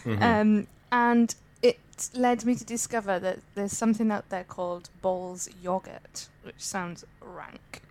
[0.03, 0.23] Mm-hmm.
[0.23, 1.79] um, and it
[2.15, 7.81] led me to discover that there's something out there called Bols Yogurt, which sounds rank.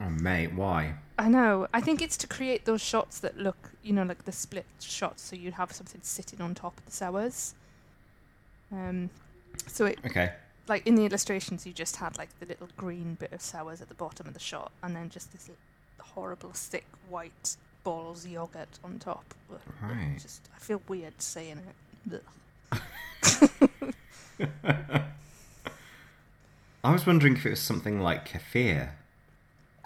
[0.00, 0.94] Oh mate, why?
[1.18, 1.66] I know.
[1.74, 5.22] I think it's to create those shots that look, you know, like the split shots,
[5.22, 7.54] so you'd have something sitting on top of the Sourz.
[8.72, 9.10] Um,
[9.66, 10.32] so it, Okay,
[10.68, 13.88] like in the illustrations, you just had like the little green bit of Sourz at
[13.88, 15.50] the bottom of the shot, and then just this
[16.00, 17.56] horrible thick white
[17.88, 19.24] Bols yogurt on top.
[19.82, 20.18] Right.
[20.20, 21.58] Just, I feel weird saying
[22.10, 22.22] it.
[26.84, 28.90] I was wondering if it was something like kefir.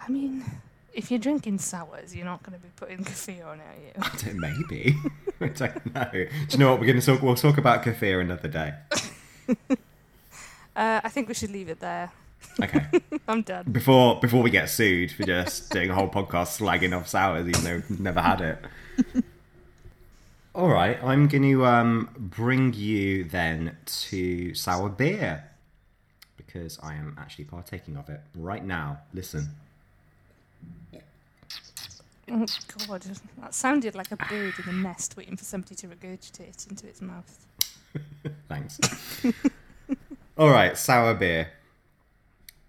[0.00, 0.44] I mean,
[0.92, 3.92] if you're drinking Sourz, you're not going to be putting kefir on it, are you?
[4.02, 4.96] I don't, maybe.
[5.40, 6.10] I don't know.
[6.12, 6.80] Do you know what?
[6.80, 7.22] We're going to talk.
[7.22, 8.74] We'll talk about kefir another day.
[10.74, 12.10] Uh, I think we should leave it there.
[12.60, 12.86] Okay.
[13.28, 13.64] I'm done.
[13.70, 17.64] Before before we get sued for just doing a whole podcast slagging off Sourz, even
[17.64, 19.24] though we've never had it.
[20.54, 25.44] All right, I'm going to um, bring you then to sour beer
[26.36, 28.98] because I am actually partaking of it right now.
[29.14, 29.48] Listen.
[32.30, 32.46] Oh
[32.86, 33.02] god,
[33.40, 37.00] that sounded like a bird in a nest waiting for somebody to regurgitate into its
[37.00, 37.46] mouth.
[38.48, 38.78] Thanks.
[40.36, 41.48] All right, sour beer.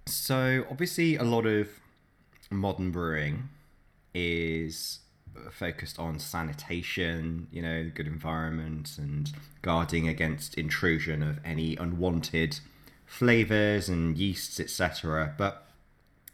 [0.06, 1.70] So, obviously, a lot of
[2.52, 3.50] modern brewing
[4.14, 5.00] is
[5.52, 12.60] focused on sanitation, you know, good environment and guarding against intrusion of any unwanted
[13.06, 15.34] flavors and yeasts, etc.
[15.38, 15.68] But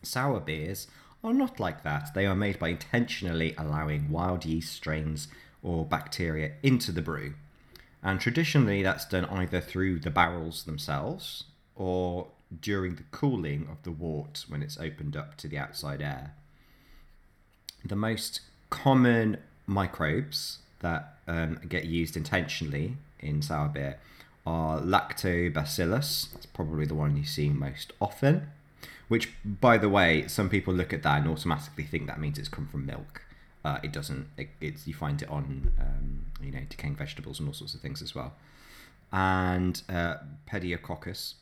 [0.02, 0.88] sour beers
[1.24, 2.14] are not like that.
[2.14, 5.28] They are made by intentionally allowing wild yeast strains
[5.62, 7.34] or bacteria into the brew.
[8.02, 12.28] And traditionally, that's done either through the barrels themselves or
[12.62, 16.34] during the cooling of the wort when it's opened up to the outside air.
[17.86, 24.00] The most common microbes that um, get used intentionally in sour beer
[24.46, 26.32] are lactobacillus.
[26.32, 28.50] That's probably the one you see most often.
[29.08, 32.48] Which, by the way, some people look at that and automatically think that means it's
[32.48, 33.24] come from milk.
[33.66, 34.28] Uh, it doesn't.
[34.38, 37.82] It, it's you find it on um, you know decaying vegetables and all sorts of
[37.82, 38.34] things as well.
[39.12, 41.34] And uh, pediococcus,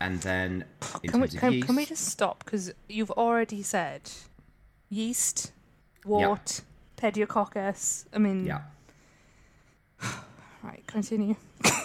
[0.00, 2.44] and then Can we, can, yeast, can we just stop?
[2.44, 4.02] Because you've already said
[4.90, 5.52] yeast,
[6.04, 6.60] wort,
[6.96, 8.04] pediococcus.
[8.12, 8.62] I mean, yeah.
[10.62, 11.36] right, continue.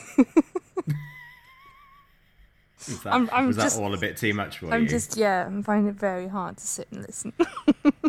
[2.87, 4.71] Was that, I'm- I'm was that all a bit too much for you?
[4.71, 7.31] I'm just, yeah, I'm finding it very hard to sit and listen.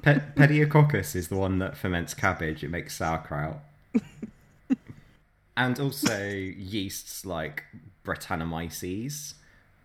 [0.03, 2.65] Pe- pediococcus is the one that ferments cabbage.
[2.65, 3.59] It makes sauerkraut.
[5.59, 7.65] and also yeasts like
[8.03, 9.35] Brettanomyces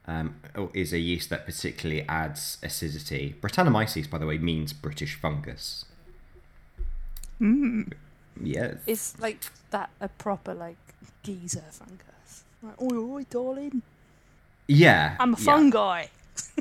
[0.08, 0.36] um,
[0.74, 3.36] is a yeast that particularly adds acidity.
[3.42, 5.86] Brettanomyces, by the way, means British fungus.
[7.42, 7.92] Mm.
[8.42, 8.78] Yes.
[8.88, 9.40] Is like
[9.72, 10.78] that a proper like
[11.24, 12.44] geezer fungus?
[12.64, 13.82] Like, oi, oi, darling,
[14.68, 15.16] Yeah.
[15.20, 15.44] I'm a yeah.
[15.44, 16.06] fungi.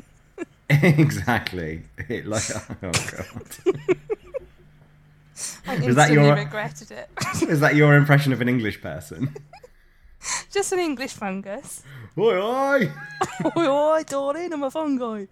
[0.69, 1.83] exactly.
[2.09, 3.77] It like oh god.
[5.67, 7.09] I Was that your- regretted it.
[7.43, 9.35] Is that your impression of an English person?
[10.51, 11.83] Just an English fungus.
[12.17, 12.91] oi oi.
[13.55, 15.25] oi, oi, darling, I'm a fungi.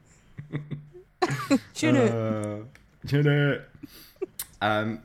[1.74, 2.12] Shouldn't it?
[2.12, 3.70] Uh, it?
[4.62, 5.02] Um,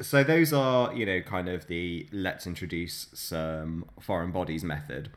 [0.00, 5.10] so those are, you know, kind of the let's introduce some foreign bodies method,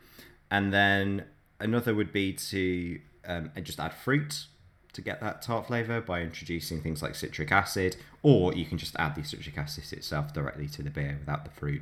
[0.50, 1.26] and then
[1.60, 4.48] another would be to um, just add fruit
[4.94, 8.96] to get that tart flavor by introducing things like citric acid, or you can just
[8.98, 11.82] add the citric acid itself directly to the beer without the fruit.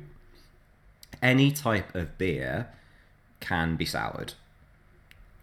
[1.22, 2.68] Any type of beer
[3.40, 4.34] can be soured,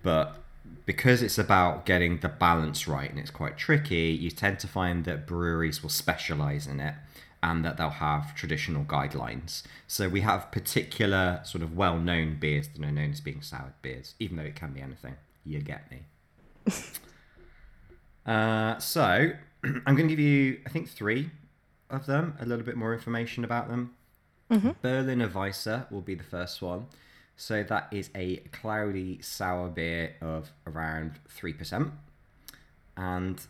[0.03, 0.37] but
[0.85, 5.05] because it's about getting the balance right and it's quite tricky, you tend to find
[5.05, 6.95] that breweries will specialize in it
[7.43, 9.63] and that they'll have traditional guidelines.
[9.85, 13.73] So we have particular sort of well known beers that are known as being soured
[13.81, 15.15] beers, even though it can be anything.
[15.45, 16.03] You get me.
[18.25, 19.31] uh, so
[19.63, 21.29] I'm going to give you, I think, three
[21.89, 23.93] of them, a little bit more information about them.
[24.51, 24.71] Mm-hmm.
[24.81, 26.87] Berliner Weisse will be the first one.
[27.35, 31.91] So that is a cloudy sour beer of around 3%.
[32.95, 33.41] And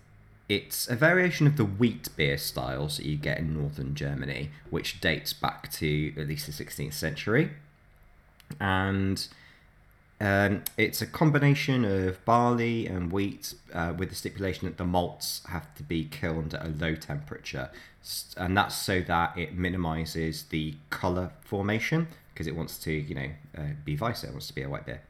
[0.49, 4.99] it's a variation of the wheat beer styles that you get in northern Germany, which
[4.99, 7.51] dates back to at least the 16th century.
[8.60, 9.27] And
[10.19, 15.41] um, it's a combination of barley and wheat uh, with the stipulation that the malts
[15.49, 17.69] have to be kilned at a low temperature.
[18.36, 23.30] And that's so that it minimizes the color formation because it wants to, you know,
[23.58, 25.01] uh, be Weisse, it wants to be a white beer.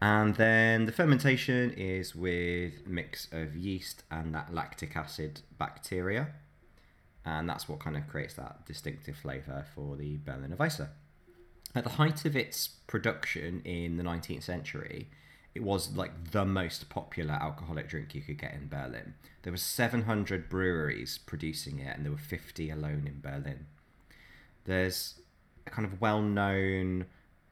[0.00, 6.28] And then the fermentation is with mix of yeast and that lactic acid bacteria.
[7.24, 10.88] And that's what kind of creates that distinctive flavour for the Berliner Weisse.
[11.78, 15.08] At the height of its production in the 19th century,
[15.54, 19.14] it was like the most popular alcoholic drink you could get in Berlin.
[19.42, 23.66] There were 700 breweries producing it, and there were 50 alone in Berlin.
[24.64, 25.20] There's
[25.68, 27.06] a kind of well-known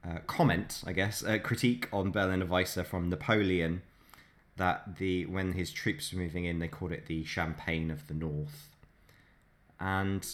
[0.04, 3.82] uh, comment, I guess, a critique on Berliner Weisse from Napoleon
[4.56, 8.14] that the when his troops were moving in, they called it the Champagne of the
[8.14, 8.70] North,
[9.78, 10.26] and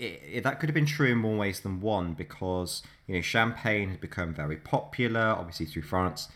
[0.00, 3.20] it, it, that could have been true in more ways than one because you know
[3.20, 6.28] champagne had become very popular, obviously through France,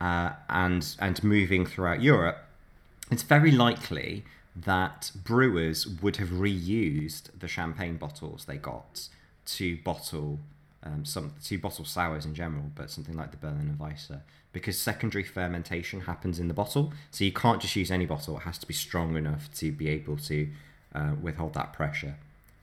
[0.00, 2.38] uh, and and moving throughout Europe.
[3.10, 9.08] It's very likely that brewers would have reused the champagne bottles they got
[9.46, 10.38] to bottle
[10.82, 14.20] um, some to bottle sours in general, but something like the Berliner Weisse,
[14.52, 18.38] because secondary fermentation happens in the bottle, so you can't just use any bottle.
[18.38, 20.48] It has to be strong enough to be able to
[20.94, 22.16] uh, withhold that pressure.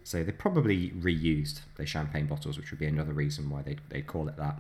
[0.08, 4.02] So they probably reused their champagne bottles, which would be another reason why they they
[4.02, 4.58] call it that.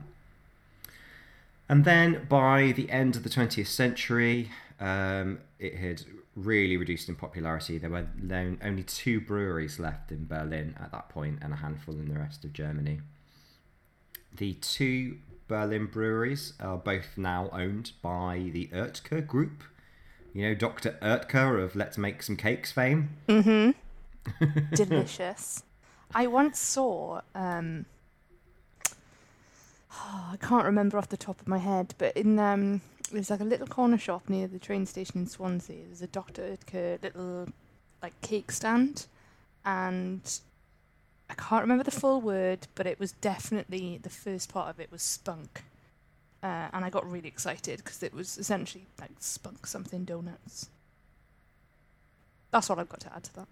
[1.70, 6.04] And then by the end of the 20th century, um, it had
[6.36, 7.78] really reduced in popularity.
[7.78, 8.08] There were
[8.62, 12.44] only two breweries left in Berlin at that point and a handful in the rest
[12.44, 13.00] of Germany.
[14.36, 19.64] The two Berlin breweries are both now owned by the Oetker Group.
[20.34, 20.98] You know, Dr.
[21.02, 23.12] Oetker of Let's Make Some Cakes fame.
[24.74, 25.64] Delicious.
[26.14, 27.22] I once saw.
[27.36, 27.86] Um,
[29.92, 33.46] I can't remember off the top of my head, but in um, there's like a
[33.46, 35.86] little corner shop near the train station in Swansea.
[35.86, 36.42] There's a Dr.
[36.42, 37.48] Oetker little
[38.02, 39.08] like cake stand,
[39.66, 40.40] and
[41.30, 44.92] I can't remember the full word, but it was definitely the first part of it
[44.92, 45.64] was spunk,
[46.44, 50.70] uh, and I got really excited because it was essentially like spunk something donuts.
[52.58, 53.48] That's all I've got to add to that.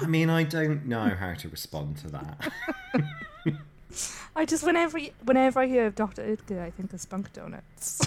[0.00, 2.50] I mean, I don't know how to respond to that.
[4.34, 6.22] I just whenever whenever I hear of Dr.
[6.22, 8.00] Oetker, I think of spunk donuts.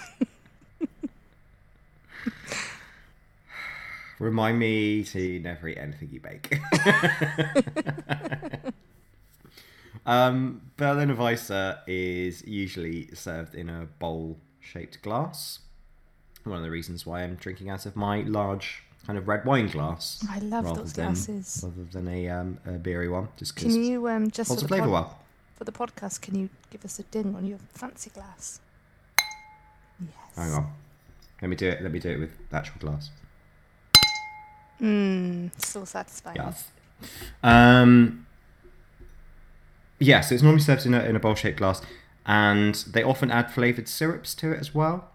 [4.20, 6.58] Remind me to never eat anything you bake.
[10.08, 15.60] um, Berliner Weisse is usually served in a bowl shaped glass.
[16.44, 19.68] One of the reasons why I'm drinking out of my large kind of red wine
[19.68, 20.26] glass.
[20.30, 21.62] I love rather those than- glasses.
[21.64, 24.62] Rather than a, um, a beery one, just because Can you um just for holds
[24.64, 25.20] the, flavour pod- well.
[25.56, 26.22] for the podcast?
[26.22, 28.60] Can you give us a ding on your fancy glass?
[30.00, 30.10] Yes.
[30.36, 30.74] Hang on.
[31.42, 31.82] Let me do it.
[31.82, 33.10] Let me do it with actual glass.
[34.82, 36.36] Mmm, so satisfying.
[36.38, 36.68] Yes.
[37.42, 38.26] Um,
[40.00, 41.82] yeah, so it's normally served in a, in a bowl shaped glass,
[42.26, 45.10] and they often add flavoured syrups to it as well.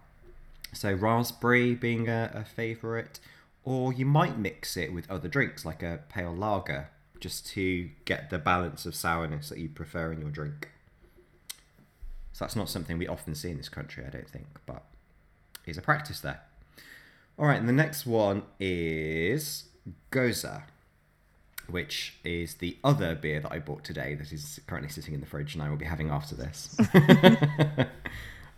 [0.73, 3.19] So, raspberry being a, a favourite,
[3.69, 6.89] or you might mix it with other drinks like a pale lager
[7.19, 10.69] just to get the balance of sourness that you prefer in your drink.
[12.33, 14.85] So, that's not something we often see in this country, I don't think, but
[15.67, 16.41] is a practice there.
[17.37, 19.65] All right, and the next one is
[20.11, 20.63] Gose,
[21.67, 25.27] which is the other beer that I bought today that is currently sitting in the
[25.27, 26.75] fridge and I will be having after this.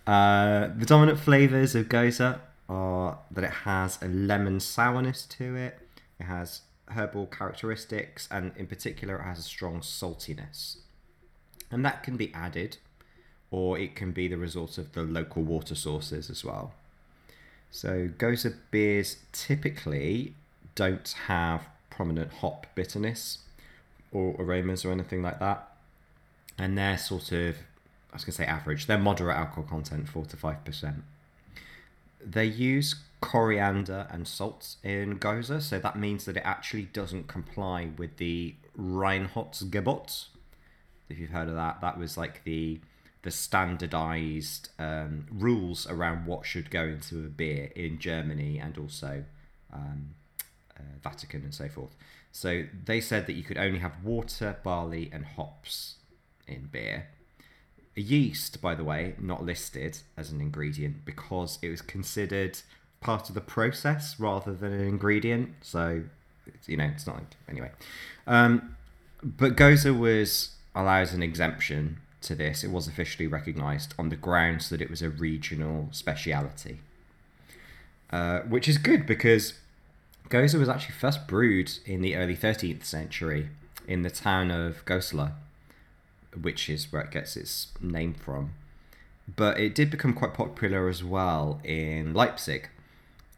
[0.08, 2.40] uh, the dominant flavours of Gose
[2.72, 5.78] are that it has a lemon sourness to it,
[6.20, 10.78] it has herbal characteristics, and in particular, it has a strong saltiness.
[11.70, 12.78] And that can be added,
[13.50, 16.74] or it can be the result of the local water sources as well.
[17.72, 20.34] So Gose beers typically
[20.76, 23.40] don't have prominent hop bitterness
[24.14, 25.68] or aromas or anything like that.
[26.58, 27.56] And they're sort of,
[28.12, 31.02] I was going to say average, they're moderate alcohol content, 4 to 5%.
[32.26, 37.90] They use coriander and salt in Gose, so that means that it actually doesn't comply
[37.98, 40.28] with the Reinheitsgebot.
[41.10, 42.80] If you've heard of that, that was like the
[43.24, 49.24] the standardized um, rules around what should go into a beer in Germany and also
[49.72, 50.16] um,
[50.76, 51.96] uh, Vatican and so forth.
[52.32, 55.98] So they said that you could only have water, barley, and hops
[56.48, 57.10] in beer.
[57.96, 62.60] Yeast, by the way, not listed as an ingredient because it was considered
[63.02, 65.50] part of the process rather than an ingredient.
[65.62, 66.04] So,
[66.68, 67.72] you know, it's not anyway.
[68.26, 68.78] Um,
[69.24, 72.64] but Gose was allowed an exemption to this.
[72.64, 76.80] It was officially recognised on the grounds that it was a regional speciality,
[78.12, 79.56] uh, which is good because
[80.30, 83.50] Gose was actually first brewed in the early 13th century
[83.88, 85.34] in the town of Goslar,
[86.40, 88.54] which is where it gets its name from.
[89.36, 92.70] But it did become quite popular as well in Leipzig,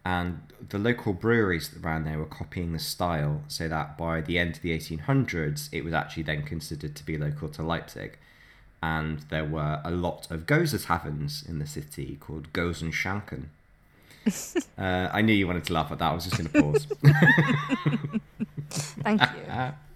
[0.05, 4.57] and the local breweries around there were copying the style, so that by the end
[4.57, 8.17] of the 1800s, it was actually then considered to be local to Leipzig.
[8.81, 13.45] And there were a lot of Gose taverns in the city called Gosen Schanken.
[14.77, 16.11] uh, I knew you wanted to laugh at that.
[16.11, 16.87] I was just going to pause.
[19.03, 19.27] Thank you.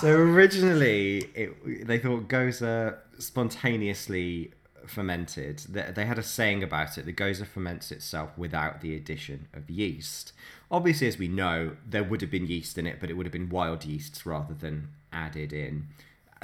[0.00, 4.52] so originally, it, they thought Gose spontaneously
[4.86, 5.58] fermented.
[5.68, 10.32] They, had a saying about it: the Gose ferments itself without the addition of yeast.
[10.70, 13.32] Obviously, as we know, there would have been yeast in it, but it would have
[13.32, 15.88] been wild yeasts rather than added in.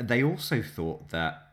[0.01, 1.53] They also thought that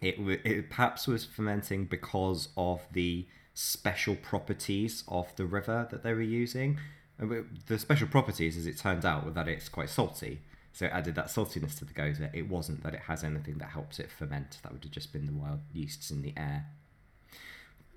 [0.00, 6.12] it, it perhaps was fermenting because of the special properties of the river that they
[6.12, 6.78] were using.
[7.18, 10.40] The special properties, as it turned out, were that it's quite salty.
[10.72, 12.18] So it added that saltiness to the gose.
[12.34, 14.58] It wasn't that it has anything that helps it ferment.
[14.62, 16.66] That would have just been the wild yeasts in the air.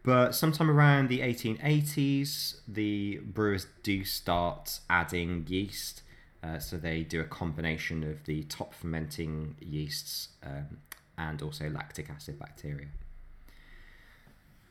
[0.03, 6.03] But sometime around the 1880s, the brewers do start adding yeast.
[6.43, 10.77] Uh, so they do a combination of the top fermenting yeasts um,
[11.17, 12.87] and also lactic acid bacteria.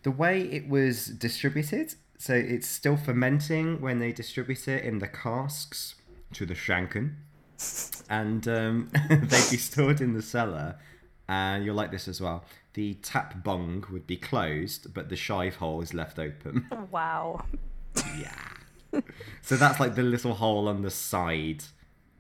[0.04, 5.08] The way it was distributed, so it's still fermenting when they distribute it in the
[5.08, 5.96] casks
[6.34, 7.14] to the Schanken,
[8.08, 10.76] and um, they'd be stored in the cellar.
[11.26, 12.44] And you'll like this as well.
[12.74, 16.66] The tap bung would be closed, but the shive hole is left open.
[16.90, 17.44] Wow.
[18.18, 19.02] yeah.
[19.42, 21.64] So that's like the little hole on the side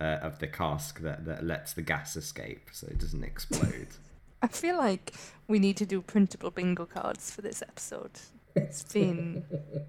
[0.00, 3.88] uh, of the cask that, that lets the gas escape so it doesn't explode.
[4.42, 5.14] I feel like
[5.48, 8.10] we need to do printable bingo cards for this episode.
[8.56, 9.44] It's been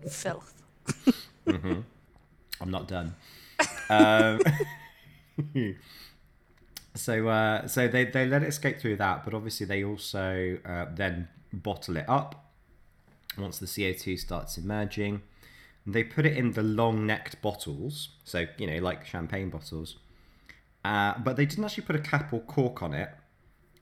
[0.10, 0.62] filth.
[1.48, 3.16] I'm not done.
[3.90, 4.40] Um,
[6.96, 10.86] so uh, so they, they let it escape through that, but obviously they also uh,
[10.94, 12.52] then bottle it up
[13.38, 15.22] once the CO2 starts emerging.
[15.86, 19.98] They put it in the long necked bottles, so you know, like champagne bottles.
[20.84, 23.10] Uh, but they didn't actually put a cap or cork on it.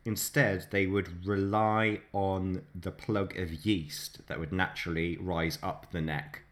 [0.06, 6.02] Instead, they would rely on the plug of yeast that would naturally rise up the
[6.02, 6.43] neck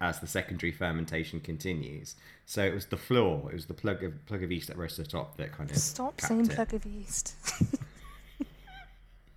[0.00, 2.16] as the secondary fermentation continues.
[2.44, 4.96] So it was the floor, it was the plug of plug of yeast that rose
[4.96, 6.54] to the top that kind of Stop saying it.
[6.54, 7.34] plug of yeast.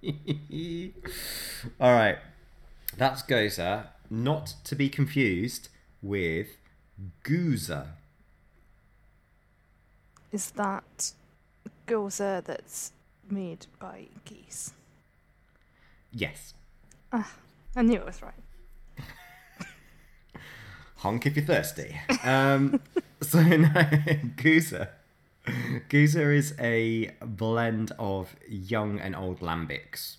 [1.80, 2.18] All right,
[2.98, 5.70] that's Gose, uh, not to be confused
[6.02, 6.48] with
[7.24, 7.88] Gueuze.
[10.32, 11.12] Is that
[11.88, 12.92] gose that's
[13.30, 14.74] made by geese?
[16.12, 16.54] Yes,
[17.12, 17.34] ah,
[17.76, 18.34] I knew it was right.
[21.00, 21.98] Honk if you're thirsty.
[22.24, 22.82] Um,
[23.22, 23.70] so no,
[24.36, 24.88] Gueuze.
[25.90, 30.18] Gueuze is a blend of young and old lambics,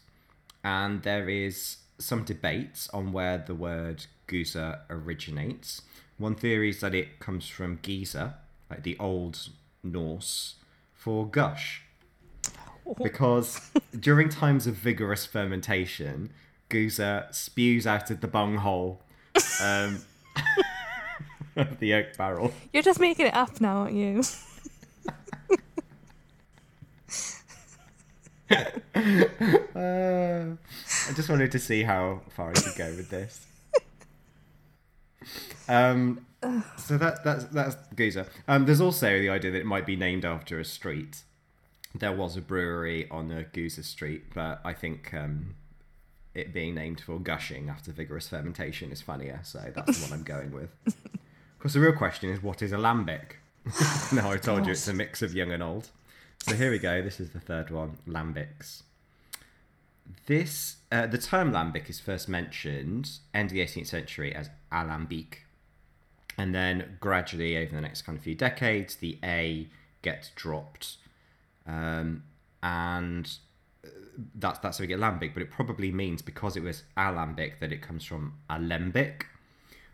[0.65, 5.83] and there is some debate on where the word Gueuze originates.
[6.17, 8.37] One theory is that it comes from Giza,
[8.71, 9.51] like the old
[9.83, 10.55] Norse,
[10.95, 11.83] for gush,
[13.03, 16.33] because during times of vigorous fermentation,
[16.71, 19.03] Gueuze spews out of the bunghole
[19.63, 20.01] um,
[21.81, 22.53] the oak barrel.
[22.73, 24.23] You're just making it up now, aren't you?
[28.51, 28.65] Uh,
[31.09, 33.47] I just wanted to see how far I could go with this.
[35.69, 36.27] Um,
[36.77, 38.27] so that that's that's Gueuze.
[38.49, 41.23] Um, there's also the idea that it might be named after a street.
[41.95, 45.55] There was a brewery on a Gueuze Street, but I think um,
[46.35, 49.41] it being named for gushing after vigorous fermentation is funnier.
[49.43, 50.71] So that's the one I'm going with.
[51.61, 53.33] Of course, the real question is what is a lambic?
[54.15, 55.91] no, I told you it's a mix of young and old.
[56.47, 57.03] So here we go.
[57.03, 58.81] This is the third one, lambics.
[60.25, 65.41] This uh, the term lambic is first mentioned end of the 18th century as alambic,
[66.39, 69.69] and then gradually over the next kind of few decades, the A
[70.01, 70.97] gets dropped,
[71.67, 72.23] um,
[72.63, 73.37] and
[74.35, 75.35] that's that's how we get lambic.
[75.35, 79.27] But it probably means because it was alambic that it comes from alembic,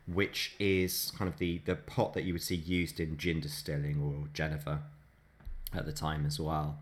[0.07, 4.01] which is kind of the the pot that you would see used in gin distilling
[4.01, 4.83] or Geneva
[5.75, 6.79] at the time as well.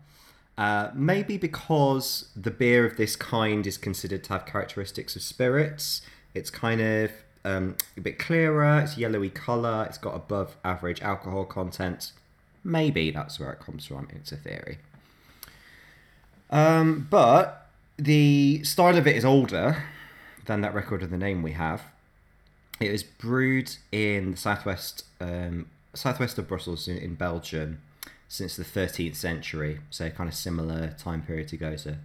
[0.57, 6.01] Uh, maybe because the beer of this kind is considered to have characteristics of spirits.
[6.33, 7.11] It's kind of
[7.43, 12.13] um, a bit clearer, it's yellowy colour, it's got above average alcohol content.
[12.63, 14.07] Maybe that's where it comes from.
[14.11, 14.79] It's a theory.
[16.55, 19.83] Um, but the style of it is older
[20.45, 21.83] than that record of the name we have.
[22.79, 27.81] It was brewed in the southwest, um, southwest of Brussels in, in Belgium
[28.29, 31.97] since the 13th century, so kind of similar time period to Gose.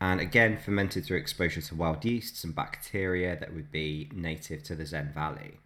[0.00, 4.74] And again, fermented through exposure to wild yeasts and bacteria that would be native to
[4.74, 5.58] the Zenne Valley.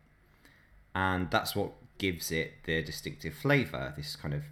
[0.97, 4.43] And that's what gives it the distinctive flavour, this kind of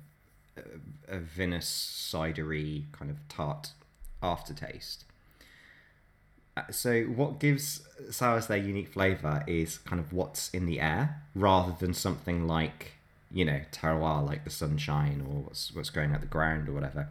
[1.09, 1.68] a vinous,
[2.12, 3.72] cidery, kind of tart
[4.22, 5.05] aftertaste.
[6.57, 11.22] Uh, So, what gives sours their unique flavour is kind of what's in the air,
[11.34, 12.92] rather than something like,
[13.30, 17.09] you know, terroir, like the sunshine or what's what's growing out the ground or whatever.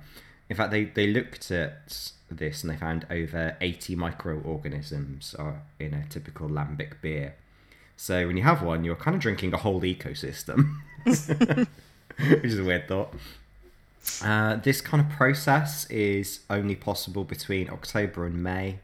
[0.50, 5.94] In fact, they, they looked at this and they found over 80 microorganisms are in
[5.94, 7.36] a typical lambic beer.
[7.96, 10.76] So when you have one, you're kind of drinking a whole ecosystem,
[12.30, 13.14] which is a weird thought.
[14.24, 18.80] Uh, this kind of process is only possible between October and May,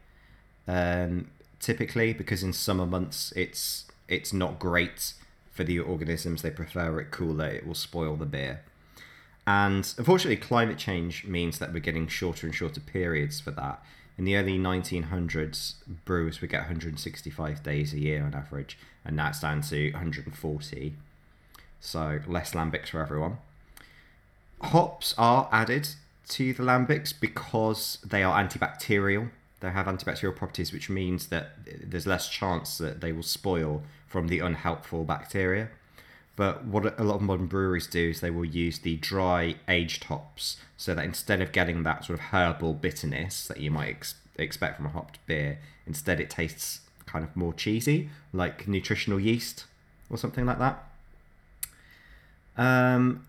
[0.67, 1.29] um,
[1.59, 5.13] typically because in summer months it's it's not great
[5.51, 6.41] for the organisms.
[6.41, 8.61] They prefer it cooler; it will spoil the beer.
[9.45, 13.81] And unfortunately, climate change means that we're getting shorter and shorter periods for that.
[14.17, 19.29] In the early 1900s, brewers would get 165 days a year on average, and now
[19.29, 20.95] it's down to 140.
[21.79, 23.37] So less lambics for everyone.
[24.61, 25.89] Hops are added
[26.29, 29.29] to the lambics because they are antibacterial.
[29.59, 31.53] They have antibacterial properties, which means that
[31.83, 35.69] there's less chance that they will spoil from the unhelpful bacteria.
[36.35, 40.03] But what a lot of modern breweries do is they will use the dry aged
[40.05, 44.15] hops, so that instead of getting that sort of herbal bitterness that you might ex-
[44.37, 45.57] expect from a hopped beer,
[45.87, 49.65] instead it tastes kind of more cheesy, like nutritional yeast
[50.09, 50.87] or something like that.
[52.57, 53.25] Um,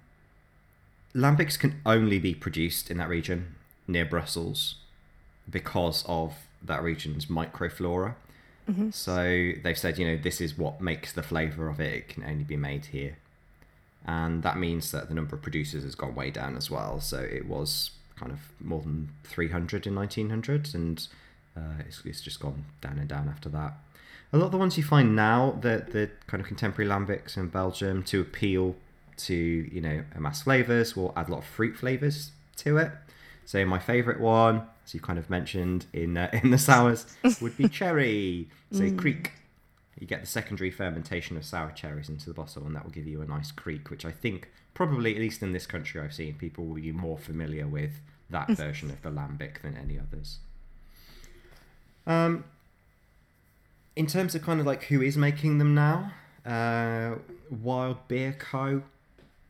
[1.14, 3.55] lambics can only be produced in that region
[3.87, 4.76] near Brussels
[5.49, 8.14] because of that region's microflora.
[8.93, 11.95] So they've said, you know, this is what makes the flavour of it.
[11.95, 13.16] It can only be made here.
[14.05, 17.01] And that means that the number of producers has gone way down as well.
[17.01, 21.07] So it was kind of more than 300 in 1900, and
[21.57, 23.74] uh, it's, it's just gone down and down after that.
[24.33, 27.49] A lot of the ones you find now, the, the kind of contemporary lambics in
[27.49, 28.76] Belgium, to appeal
[29.19, 32.93] to, you know, mass flavours, We'll add a lot of fruit flavours to it.
[33.45, 37.07] So my favourite one, as you kind of mentioned in uh, in the sours,
[37.41, 38.49] would be cherry.
[38.73, 39.29] So kriek.
[39.99, 43.07] You get the secondary fermentation of sour cherries into the bottle, and that will give
[43.07, 46.35] you a nice kriek, which I think probably, at least in this country, I've seen
[46.35, 48.01] people will be more familiar with
[48.31, 50.39] that version of the lambic than any others.
[52.07, 52.45] Um,
[53.97, 56.12] in terms of kind of like who is making them now,
[56.47, 57.16] uh,
[57.51, 58.83] Wild Beer Co.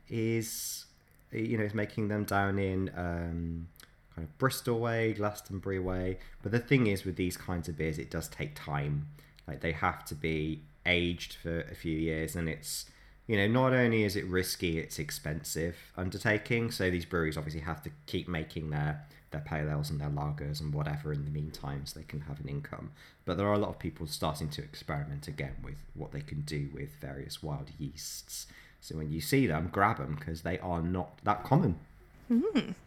[0.09, 0.85] is
[1.31, 3.67] you know is making them down in um,
[4.15, 6.19] kind of Bristol way, Glastonbury way.
[6.41, 9.07] But the thing is with these kinds of beers, it does take time.
[9.47, 12.85] Like they have to be aged for a few years, and it's
[13.27, 16.71] you know not only is it risky, it's expensive undertaking.
[16.71, 20.59] So these breweries obviously have to keep making their their pale ales and their lagers
[20.59, 22.91] and whatever in the meantime, so they can have an income.
[23.25, 26.41] But there are a lot of people starting to experiment again with what they can
[26.41, 28.47] do with various wild yeasts.
[28.81, 31.77] So when you see them, grab them because they are not that common.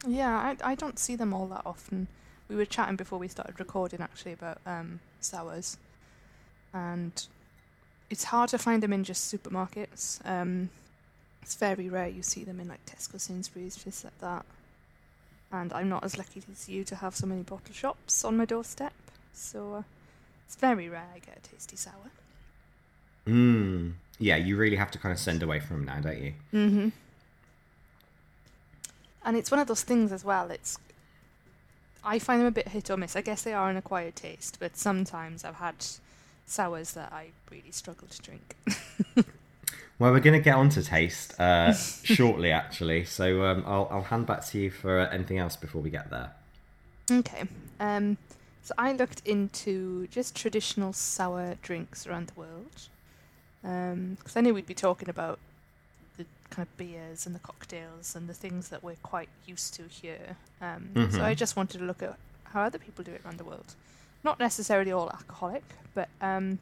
[0.07, 2.07] Yeah, I, I don't see them all that often.
[2.49, 5.77] We were chatting before we started recording actually about um, sours,
[6.73, 7.27] and
[8.11, 10.25] it's hard to find them in just supermarkets.
[10.27, 10.71] Um,
[11.43, 14.45] it's very rare you see them in like Tesco, Sainsbury's, just like that.
[15.51, 18.45] And I'm not as lucky as you to have so many bottle shops on my
[18.45, 18.95] doorstep,
[19.33, 19.83] so uh,
[20.47, 22.11] it's very rare I get a tasty sour.
[23.27, 23.95] Mm.
[24.19, 26.33] Yeah, you really have to kind of send away from now, don't you?
[26.53, 26.89] Mm-hmm.
[29.25, 30.51] And it's one of those things as well.
[30.51, 30.79] It's
[32.05, 33.15] I find them a bit hit or miss.
[33.17, 35.75] I guess they are an acquired taste, but sometimes I've had
[36.47, 38.57] sours that I really struggle to drink.
[40.03, 43.05] Well, we're going to get on to taste uh, shortly, actually.
[43.05, 46.11] So um, I'll, I'll hand back to you for uh, anything else before we get
[46.11, 46.33] there.
[47.09, 47.45] okay.
[47.79, 48.17] Um,
[48.65, 52.89] so I looked into just traditional sour drinks around the world
[53.63, 55.39] because I knew we'd be talking about
[56.17, 59.85] the kind of beers and the cocktails and the things that we're quite used to
[59.89, 60.37] here.
[60.61, 61.23] Um, So Mhm.
[61.23, 63.75] I just wanted to look at how other people do it around the world.
[64.25, 66.59] Not necessarily all alcoholic, but um,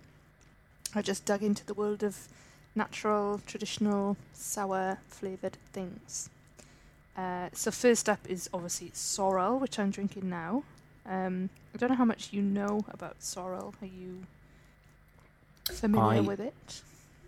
[0.94, 2.28] I just dug into the world of
[2.74, 6.30] natural, traditional, sour flavoured things.
[7.16, 10.62] Uh, so first up is obviously sorrel, which I'm drinking now.
[11.04, 13.74] Um, I don't know how much you know about sorrel.
[13.82, 14.26] Are you
[15.72, 16.82] familiar I- with it?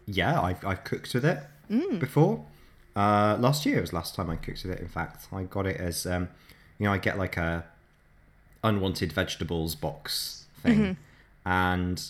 [0.07, 1.38] Yeah, I've, I've cooked with it
[1.70, 1.98] Mm.
[2.00, 2.44] before.
[2.94, 4.80] Uh, last year was last time I cooked with it.
[4.80, 6.28] In fact, I got it as um,
[6.78, 7.64] you know, I get like a
[8.64, 10.96] unwanted vegetables box thing,
[11.46, 12.03] and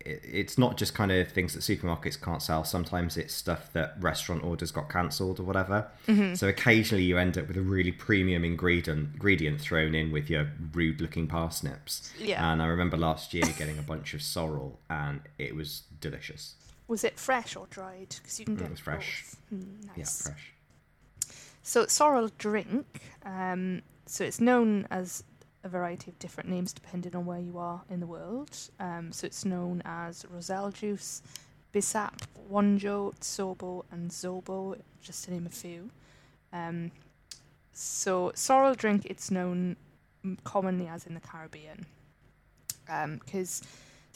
[0.00, 2.64] it, it's not just kind of things that supermarkets can't sell.
[2.64, 5.88] Sometimes it's stuff that restaurant orders got cancelled or whatever.
[6.34, 10.48] So occasionally you end up with a really premium ingredient ingredient thrown in with your
[10.72, 12.12] rude looking parsnips.
[12.18, 12.50] Yeah.
[12.52, 16.54] And I remember last year getting a bunch of sorrel, and it was delicious.
[16.88, 18.14] Was it fresh or dried?
[18.16, 19.24] Because you can Mm, get it was fresh.
[19.52, 20.52] Mm, Yeah, fresh.
[21.62, 22.86] So sorrel drink.
[23.24, 25.24] Um, so it's known as
[25.64, 28.56] a variety of different names depending on where you are in the world.
[28.78, 31.22] Um, so it's known as roselle juice,
[31.74, 32.20] bisap,
[32.50, 35.90] wonjo, tsobo, and zobo, just to name a few.
[36.52, 36.92] Um,
[37.72, 39.76] so sorrel drink, it's known
[40.44, 41.84] commonly as in the Caribbean,
[42.86, 43.62] because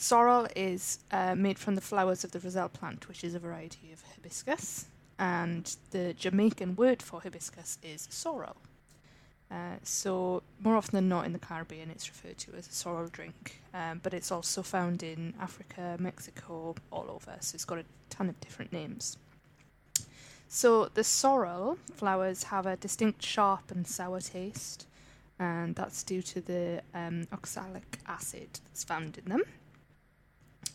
[0.01, 3.91] sorrel is uh, made from the flowers of the roselle plant, which is a variety
[3.91, 4.85] of hibiscus
[5.21, 8.57] and the Jamaican word for hibiscus is sorrel.
[9.51, 13.07] Uh, so more often than not in the Caribbean, it's referred to as a sorrel
[13.07, 17.35] drink, um, but it's also found in Africa, Mexico, all over.
[17.41, 19.17] So it's got a ton of different names.
[20.47, 24.87] So the sorrel flowers have a distinct sharp and sour taste,
[25.37, 29.43] and that's due to the um, oxalic acid that's found in them.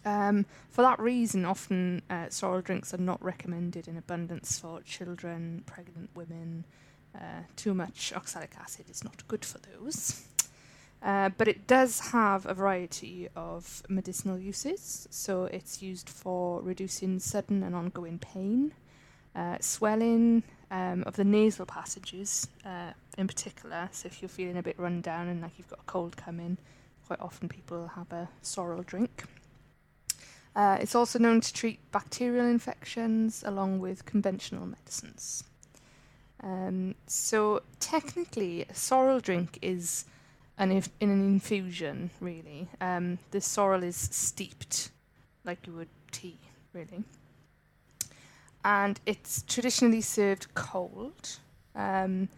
[0.07, 5.65] Um, for that reason, often uh, sorrel drinks are not recommended in abundance for children,
[5.67, 6.65] pregnant women.
[7.15, 10.25] Uh, too much oxalic acid is not good for those.
[11.03, 15.07] Uh, but it does have a variety of medicinal uses.
[15.11, 18.73] So it's used for reducing sudden and ongoing pain,
[19.35, 23.89] uh, swelling um, of the nasal passages uh, in particular.
[23.93, 26.59] So if you're feeling a bit run down and like you've got a cold coming,
[27.07, 29.25] quite often people have a sorrel drink.
[30.57, 35.45] Uh, it's also known to treat bacterial infections along with conventional medicines.
[36.43, 40.07] Um, so technically, a sorrel drink is
[40.57, 42.69] an in an infusion, really.
[42.81, 44.91] Um, the sorrel is steeped
[45.45, 46.39] like you would tea,
[46.73, 47.05] really.
[48.65, 51.37] And it's traditionally served cold.
[51.75, 52.31] Um,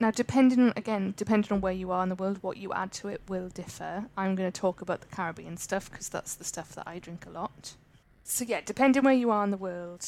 [0.00, 3.08] now, depending again, depending on where you are in the world, what you add to
[3.08, 4.06] it will differ.
[4.16, 7.26] I'm going to talk about the Caribbean stuff because that's the stuff that I drink
[7.26, 7.74] a lot.
[8.22, 10.06] So, yeah, depending where you are in the world,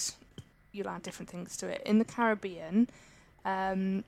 [0.70, 1.82] you'll add different things to it.
[1.84, 2.88] In the Caribbean,
[3.44, 4.04] um,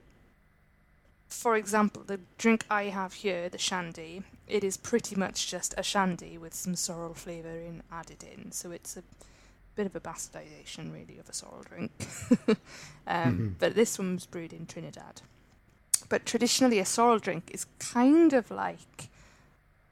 [1.27, 5.83] for example, the drink I have here, the shandy, it is pretty much just a
[5.83, 8.51] shandy with some sorrel flavour in added in.
[8.51, 9.03] So it's a
[9.75, 11.91] bit of a bastardisation, really, of a sorrel drink.
[13.07, 15.21] um, But this one was brewed in Trinidad.
[16.09, 19.09] But traditionally, a sorrel drink is kind of like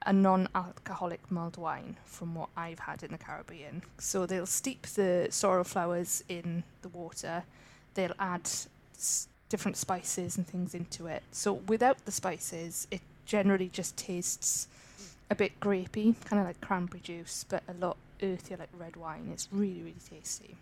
[0.05, 3.84] a non-alcoholic mulled wine, from what I've had in the Caribbean.
[3.99, 7.43] So they'll steep the sorrel flowers in the water.
[7.93, 8.45] They'll add
[8.95, 11.22] s- different spices and things into it.
[11.32, 14.68] So without the spices, it generally just tastes
[15.30, 19.30] a bit grapey, kind of like cranberry juice, but a lot earthier, like red wine.
[19.32, 20.55] It's really, really tasty.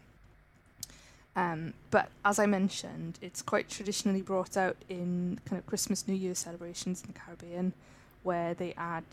[1.35, 6.15] Um, but as I mentioned, it's quite traditionally brought out in kind of Christmas, New
[6.15, 7.73] Year celebrations in the Caribbean,
[8.23, 9.03] where they add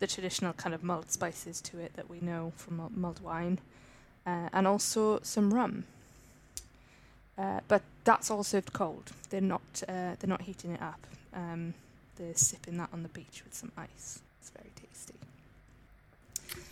[0.00, 3.58] the traditional kind of mulled spices to it that we know from mul- mulled wine,
[4.26, 5.84] uh, and also some rum.
[7.38, 9.12] Uh, but that's all served cold.
[9.30, 9.62] They're not.
[9.88, 11.06] Uh, they're not heating it up.
[11.32, 11.74] Um,
[12.16, 14.20] they're sipping that on the beach with some ice.
[14.40, 15.14] It's very tasty.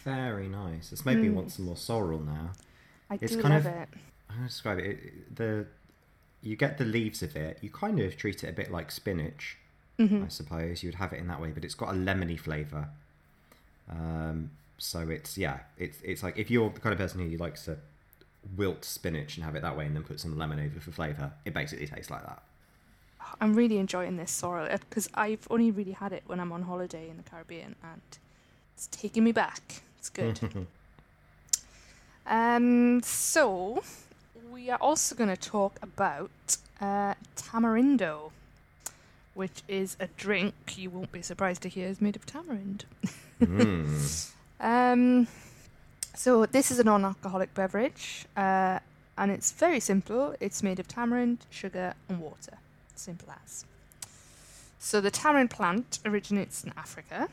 [0.05, 0.93] Very nice.
[0.93, 1.35] It's made me Mm.
[1.35, 2.51] want some more sorrel now.
[3.11, 3.89] I It's do kind love of- it.
[4.35, 4.85] I'm to describe it.
[4.87, 5.37] it.
[5.37, 5.67] The
[6.43, 7.59] you get the leaves of it.
[7.61, 9.57] You kind of treat it a bit like spinach,
[9.99, 10.83] hmm I suppose.
[10.83, 12.89] You would have it in that way, but it's got a lemony flavour.
[13.89, 17.65] Um, so it's yeah, it's it's like if you're the kind of person who likes
[17.67, 17.79] to
[18.57, 21.33] wilt spinach and have it that way, and then put some lemon over for flavour,
[21.45, 22.43] it basically tastes like that.
[23.41, 27.09] I'm really enjoying this sorrel because I've only really had it when I'm on holiday
[27.09, 28.03] in the Caribbean, and
[28.75, 29.83] it's taking me back.
[29.99, 30.41] It's good.
[32.27, 33.83] um, so
[34.53, 38.31] we are also going to talk about uh, tamarindo,
[39.35, 42.85] which is a drink you won't be surprised to hear is made of tamarind.
[43.41, 44.31] Mm.
[44.65, 45.27] Um,
[46.15, 48.79] so this is a non-alcoholic beverage, uh,
[49.19, 50.37] and it's very simple.
[50.39, 52.59] It's made of tamarind, sugar, and water.
[52.95, 53.65] Simple as.
[54.79, 57.29] So the tamarind plant originates in Africa.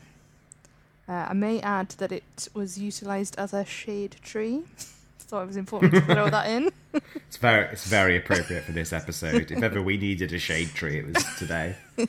[1.08, 4.64] Uh, I may add that it was utilised as a shade tree.
[5.30, 6.72] Thought it was important to throw that in.
[7.28, 9.52] It's very it's very appropriate for this episode.
[9.52, 11.76] if ever we needed a shade tree, it was today.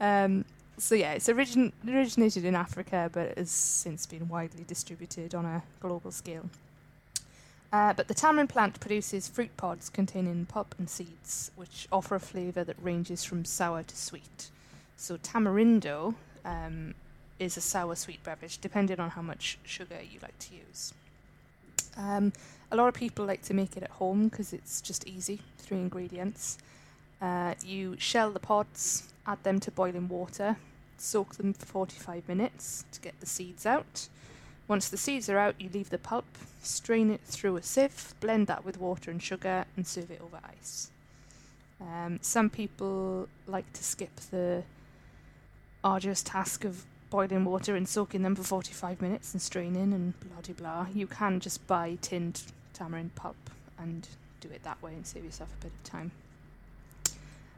[0.00, 0.44] Um,
[0.76, 5.64] so yeah, it's origin- originated in Africa, but has since been widely distributed on a
[5.80, 6.48] global scale.
[7.72, 12.20] Uh, but the tamarind plant produces fruit pods containing pulp and seeds, which offer a
[12.20, 14.50] flavour that ranges from sour to sweet.
[14.96, 16.14] So tamarindo
[16.44, 16.94] um,
[17.40, 20.94] is a sour sweet beverage, depending on how much sugar you like to use.
[21.98, 22.32] Um,
[22.70, 25.78] a lot of people like to make it at home because it's just easy, three
[25.78, 26.58] ingredients.
[27.20, 30.56] Uh, you shell the pods, add them to boiling water,
[30.96, 34.08] soak them for 45 minutes to get the seeds out.
[34.68, 36.26] Once the seeds are out, you leave the pulp,
[36.62, 40.38] strain it through a sieve, blend that with water and sugar, and serve it over
[40.46, 40.90] ice.
[41.80, 44.62] Um, some people like to skip the
[45.82, 50.40] arduous task of boiling water and soaking them for 45 minutes and straining and blah
[50.42, 50.86] de blah.
[50.92, 52.42] You can just buy tinned
[52.74, 53.36] tamarind pulp
[53.78, 54.08] and
[54.40, 56.10] do it that way and save yourself a bit of time.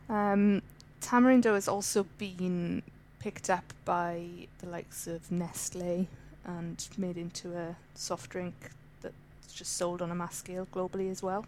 [0.08, 0.62] Um,
[1.00, 2.82] tamarindo has also been
[3.18, 4.26] picked up by
[4.58, 6.08] the likes of Nestle
[6.44, 8.70] and made into a soft drink
[9.02, 11.44] that's just sold on a mass scale globally as well.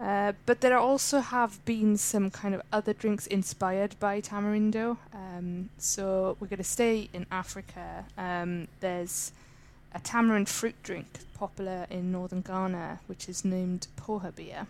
[0.00, 4.96] Uh, but there also have been some kind of other drinks inspired by tamarindo.
[5.12, 8.04] Um, so we're going to stay in Africa.
[8.16, 9.32] Um, there's
[9.92, 14.66] a tamarind fruit drink popular in northern Ghana, which is named poha beer.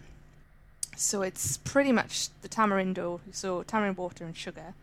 [0.96, 4.74] So it's pretty much the tamarindo, so tamarind water and sugar,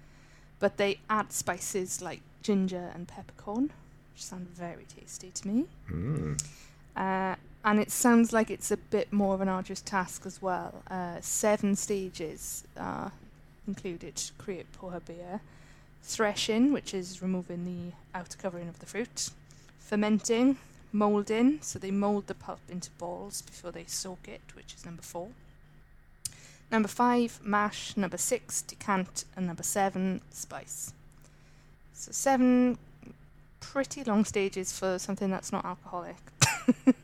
[0.59, 3.71] but they add spices like ginger and peppercorn.
[4.13, 5.65] which sound very tasty to me.
[5.91, 6.41] Mm.
[6.95, 7.35] Uh,
[7.65, 10.83] and it sounds like it's a bit more of an arduous task as well.
[10.87, 13.11] Uh, seven stages are
[13.67, 15.41] included to create poha beer.
[16.03, 19.31] Threshing, which is removing the outer covering of the fruit.
[19.79, 20.57] Fermenting,
[20.91, 25.01] moulding, so they mould the pulp into balls before they soak it, which is number
[25.01, 25.29] four.
[26.71, 27.97] Number five, mash.
[27.97, 29.25] Number six, decant.
[29.35, 30.93] And number seven, spice.
[31.93, 32.77] So seven
[33.59, 36.17] pretty long stages for something that's not alcoholic.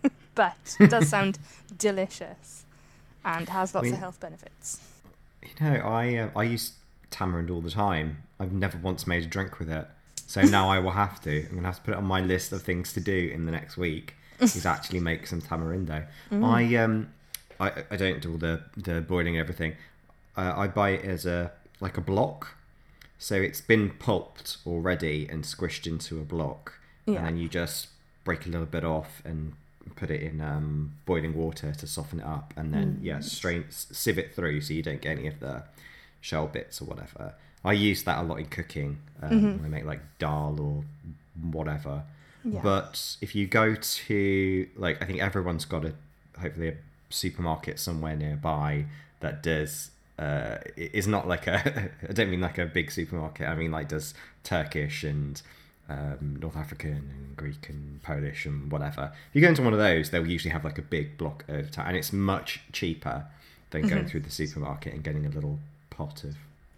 [0.35, 1.39] but it does sound
[1.77, 2.65] delicious
[3.25, 4.79] and has lots mean- of health benefits.
[5.43, 6.73] You know, I uh, I use
[7.09, 8.17] tamarind all the time.
[8.39, 9.87] I've never once made a drink with it,
[10.27, 11.45] so now I will have to.
[11.49, 13.51] I'm gonna have to put it on my list of things to do in the
[13.51, 14.15] next week.
[14.39, 16.05] Is actually make some tamarindo.
[16.31, 17.09] I um
[17.59, 19.75] I I don't do all the the boiling and everything.
[20.35, 22.55] Uh, I buy it as a like a block,
[23.19, 26.73] so it's been pulped already and squished into a block,
[27.05, 27.17] Yeah.
[27.17, 27.89] and then you just
[28.23, 29.53] break a little bit off and
[29.95, 34.17] put it in um, boiling water to soften it up, and then yeah, strain sieve
[34.17, 35.63] it through so you don't get any of the
[36.21, 37.33] shell bits or whatever.
[37.63, 40.83] I use that a lot in cooking um, when I make like dal or
[41.51, 42.03] whatever.
[42.43, 42.59] Yeah.
[42.63, 45.93] But if you go to like, I think everyone's got a
[46.39, 46.73] hopefully a
[47.09, 48.85] supermarket somewhere nearby
[49.19, 49.91] that does.
[50.17, 51.91] Uh, it is not like a.
[52.09, 53.47] I don't mean like a big supermarket.
[53.47, 54.13] I mean like does
[54.43, 55.41] Turkish and
[55.91, 59.11] um, North African and Greek and Polish and whatever.
[59.29, 61.71] If you go into one of those, they'll usually have like a big block of
[61.71, 63.25] time, and it's much cheaper
[63.71, 66.35] than going through the supermarket and getting a little pot of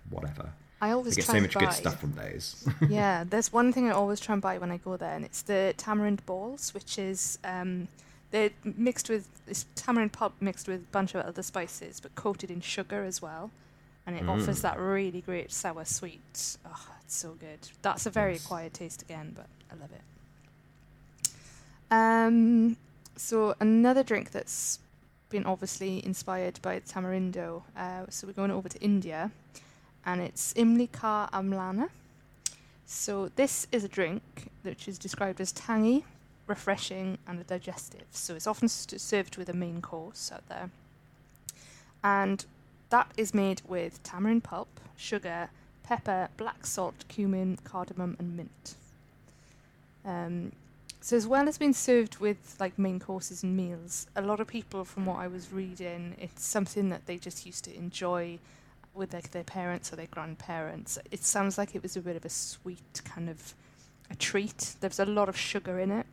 [0.10, 0.52] whatever.
[0.82, 2.68] I always get try so much good stuff from those.
[2.90, 5.42] yeah, there's one thing I always try and buy when I go there, and it's
[5.42, 7.88] the tamarind balls, which is um,
[8.32, 12.52] they're mixed with this tamarind pulp mixed with a bunch of other spices, but coated
[12.52, 13.52] in sugar as well,
[14.06, 16.58] and it offers that really great sour sweet.
[16.66, 17.60] Oh, it's so good.
[17.84, 20.02] That's a very acquired taste again, but I love it.
[21.92, 22.76] Um,
[23.16, 24.80] so another drink that's
[25.30, 27.62] been obviously inspired by tamarindo.
[27.78, 29.30] Uh, so we're going over to India,
[30.08, 31.90] and it's Imli Ka Amlana.
[32.88, 36.06] So this is a drink which is described as tangy,
[36.48, 38.08] refreshing, and a digestive.
[38.10, 40.72] So it's often st- served with a main course out there,
[42.04, 42.44] and
[42.90, 45.52] that is made with tamarind pulp, sugar,
[45.84, 48.76] pepper, black salt, cumin, cardamom, and mint.
[50.06, 50.52] Um,
[51.02, 54.48] so as well as being served with like main courses and meals, a lot of
[54.48, 58.40] people, from what I was reading, it's something that they just used to enjoy
[58.94, 60.98] with like their parents or their grandparents.
[61.12, 63.54] It sounds like it was a bit of a sweet kind of
[64.10, 64.76] a treat.
[64.80, 66.06] There's a lot of sugar in it.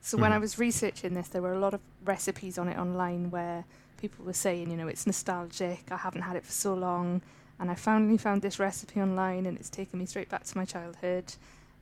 [0.00, 0.34] So when Mhm.
[0.36, 3.64] I was researching this, there were a lot of recipes on it online where
[3.98, 5.92] people were saying, you know, it's nostalgic.
[5.92, 7.20] I haven't had it for so long,
[7.60, 10.64] and I finally found this recipe online, and it's taken me straight back to my
[10.64, 11.34] childhood.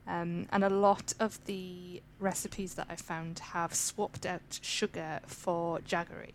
[0.07, 5.79] Um, and a lot of the recipes that I found have swapped out sugar for
[5.79, 6.33] jaggery.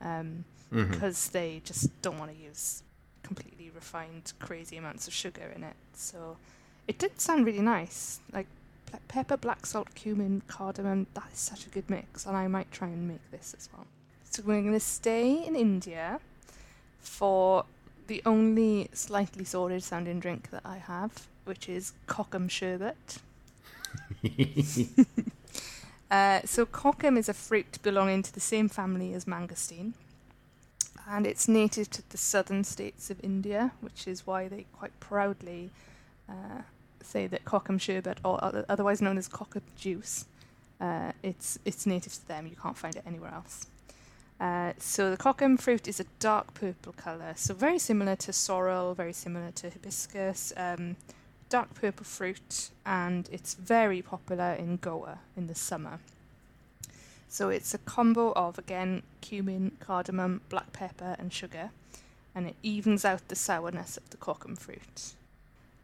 [0.00, 0.90] Um, Mhm.
[0.90, 2.82] because they just don't want to use
[3.22, 5.76] completely refined, crazy amounts of sugar in it.
[5.94, 6.36] So
[6.86, 8.20] it did sound really nice.
[8.32, 8.46] Like
[9.08, 11.06] pepper, black salt, cumin, cardamom.
[11.14, 13.86] That is such a good mix, and I might try and make this as well.
[14.30, 16.20] So we're going to stay in India
[17.00, 17.64] for
[18.06, 23.18] the only slightly sordid sounding drink that I have, which is Kokum sherbet.
[26.10, 29.94] Uh, so kokum is a fruit belonging to the same family as mangosteen,
[31.08, 35.70] and it's native to the southern states of India, which is why they quite proudly
[36.28, 36.62] uh,
[37.02, 38.38] say that kokum sherbet, or
[38.68, 40.26] otherwise known as kokum juice,
[40.80, 42.46] uh, it's it's native to them.
[42.46, 43.66] You can't find it anywhere else.
[44.40, 48.94] Uh, so the kokum fruit is a dark purple colour, so very similar to sorrel,
[48.94, 50.52] very similar to hibiscus.
[50.56, 50.96] Um,
[51.48, 56.00] dark purple fruit, and it's very popular in Goa in the summer.
[57.28, 61.70] So it's a combo of again cumin, cardamom, black pepper, and sugar,
[62.34, 65.14] and it evens out the sourness of the kokum fruit.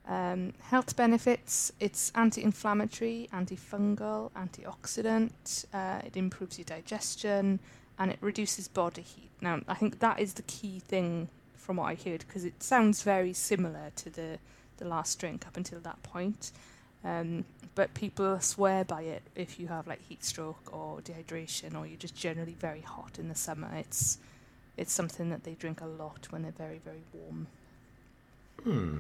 [0.08, 5.66] Um, health benefits: it's anti-inflammatory, antifungal, antioxidant.
[5.72, 7.60] Uh, it improves your digestion,
[8.00, 9.30] and it reduces body heat.
[9.42, 13.02] Now, I think that is the key thing from what I heard because it sounds
[13.02, 14.38] very similar to the
[14.78, 16.52] the last drink up until that point.
[17.04, 17.44] Um,
[17.74, 21.98] but people swear by it if you have like heat stroke or dehydration or you're
[21.98, 23.70] just generally very hot in the summer.
[23.76, 24.18] It's
[24.78, 27.46] it's something that they drink a lot when they're very very warm.
[28.64, 28.96] Hmm.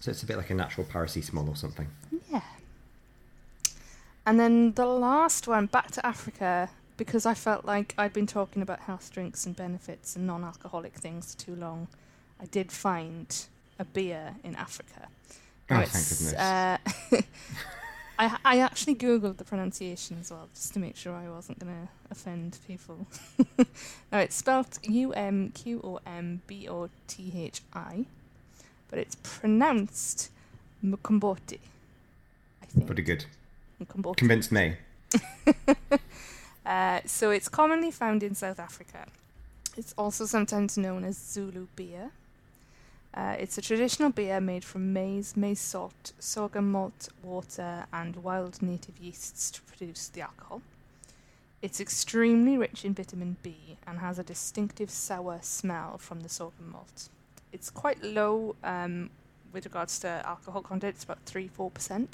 [0.00, 1.88] So it's a bit like a natural paracetamol or something.
[2.30, 2.42] Yeah.
[4.26, 8.62] And then the last one, back to Africa, because I felt like I'd been talking
[8.62, 11.88] about health drinks and benefits and non-alcoholic things too long.
[12.40, 13.46] I did find
[13.78, 15.08] a beer in Africa.
[15.70, 16.32] Oh, thank goodness.
[16.34, 16.78] Uh,
[18.18, 21.72] I I actually googled the pronunciation as well, just to make sure I wasn't going
[21.72, 23.06] to offend people.
[24.12, 28.06] now it's spelled U M Q O M B O T H I,
[28.88, 30.30] but it's pronounced
[30.84, 31.58] Mkomboti.
[32.62, 32.86] I think.
[32.86, 33.26] Pretty good.
[33.82, 34.16] Mkomboti.
[34.16, 34.76] Convinced me.
[36.66, 39.06] Uh, so it's commonly found in South Africa.
[39.76, 42.10] It's also sometimes known as Zulu beer.
[43.14, 48.60] Uh, it's a traditional beer made from maize, maize salt, sorghum malt, water, and wild
[48.60, 50.60] native yeasts to produce the alcohol.
[51.62, 56.72] It's extremely rich in vitamin B and has a distinctive sour smell from the sorghum
[56.72, 57.08] malt.
[57.52, 59.10] It's quite low um,
[59.52, 62.08] with regards to alcohol content, it's about 3 4%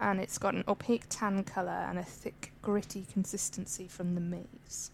[0.00, 4.90] and it's got an opaque tan colour and a thick, gritty consistency from the maize.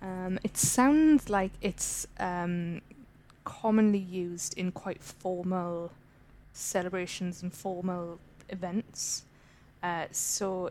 [0.00, 2.82] Um, it sounds like it's um,
[3.44, 5.90] commonly used in quite formal
[6.52, 9.24] celebrations and formal events.
[9.82, 10.70] Uh, so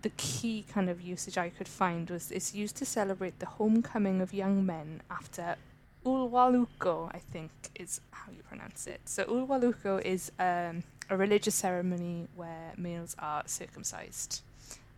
[0.00, 4.22] the key kind of usage I could find was it's used to celebrate the homecoming
[4.22, 5.56] of young men after
[6.06, 9.00] Ulwaluko, I think is how you pronounce it.
[9.04, 14.40] So Ulwaluko is um, a religious ceremony where males are circumcised,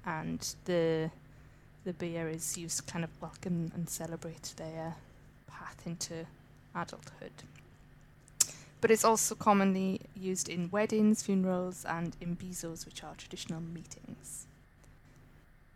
[0.07, 1.11] and the
[1.85, 4.97] the beer is used to kind of welcome and celebrate their
[5.47, 6.27] path into
[6.75, 7.33] adulthood.
[8.81, 14.47] But it's also commonly used in weddings, funerals, and imbizos, which are traditional meetings.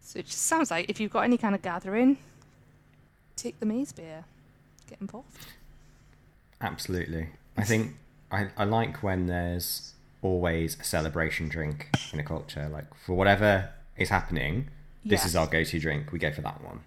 [0.03, 2.19] So it just sounds like if you've got any kind of gathering,
[3.37, 4.25] take the maize beer,
[4.89, 5.47] get involved.
[6.61, 7.29] Absolutely.
[7.57, 7.95] I think
[8.33, 12.69] I, I like when there's always a celebration drink in a culture.
[12.71, 13.71] Like for whatever
[14.01, 14.69] is happening,
[15.05, 15.27] this Yeah.
[15.27, 16.11] is our go-to drink.
[16.13, 16.81] We go for that one.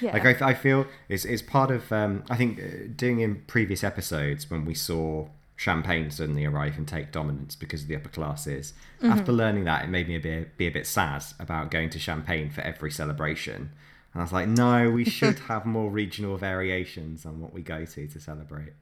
[0.00, 0.12] Yeah.
[0.12, 2.64] Like I, I feel it's, it's part of um, I think uh,
[2.96, 7.88] doing in previous episodes when we saw champagne suddenly arrive and take dominance because of
[7.88, 8.72] the upper classes.
[9.02, 11.98] After learning that, it made me a bit, be a bit sad about going to
[12.00, 13.70] champagne for every celebration.
[14.12, 17.84] And I was like, no, we should have more regional variations on what we go
[17.84, 18.72] to to celebrate.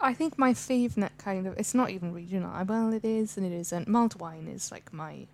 [0.00, 2.52] I think my favourite kind of it's not even regional.
[2.66, 3.88] Well, it is and it isn't.
[3.88, 5.26] Mulled wine is like my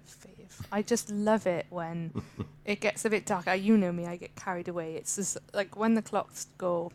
[0.73, 2.13] I just love it when
[2.65, 3.55] it gets a bit darker.
[3.55, 4.95] You know me, I get carried away.
[4.95, 6.93] It's just like when the clocks go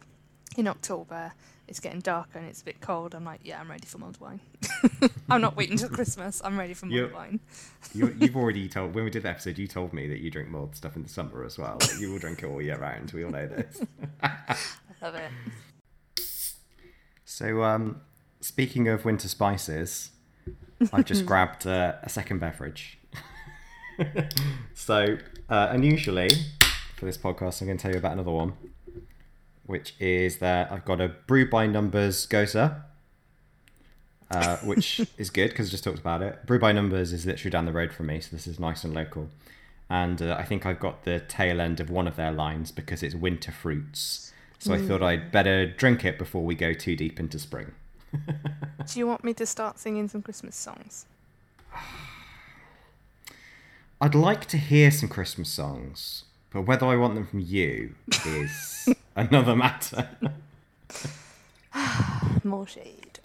[0.58, 1.34] in October,
[1.68, 3.14] it's getting darker and it's a bit cold.
[3.14, 4.40] I'm like, yeah, I'm ready for mulled wine.
[5.30, 6.42] I'm not waiting till Christmas.
[6.44, 7.40] I'm ready for mulled You- wine.
[7.94, 9.58] You, you've already told when we did the episode.
[9.60, 11.78] You told me that you drink mulled stuff in the summer as well.
[11.80, 13.12] Like, you will drink it all year round.
[13.12, 13.82] We all know this.
[14.24, 14.58] I
[15.02, 15.30] love it.
[17.26, 18.02] So, um,
[18.42, 20.12] speaking of winter spices,
[20.92, 22.98] I've just grabbed uh, a second beverage.
[24.74, 25.18] so,
[25.50, 26.30] uh, unusually
[26.96, 28.54] for this podcast, I'm going to tell you about another one,
[29.66, 32.82] which is that I've got a Brew by Numbers Gose,
[34.32, 36.46] uh, which is good because I just talked about it.
[36.46, 38.94] Brew by Numbers is literally down the road from me, so this is nice and
[38.94, 39.30] local.
[39.90, 43.02] And uh, I think I've got the tail end of one of their lines because
[43.02, 44.32] it's winter fruits.
[44.60, 47.72] So I thought I'd better drink it before we go too deep into spring.
[48.12, 51.06] Do you want me to start singing some Christmas songs?
[54.02, 57.96] I'd like to hear some Christmas songs, but whether I want them from you
[58.26, 60.10] is another matter.
[62.46, 63.20] More shade.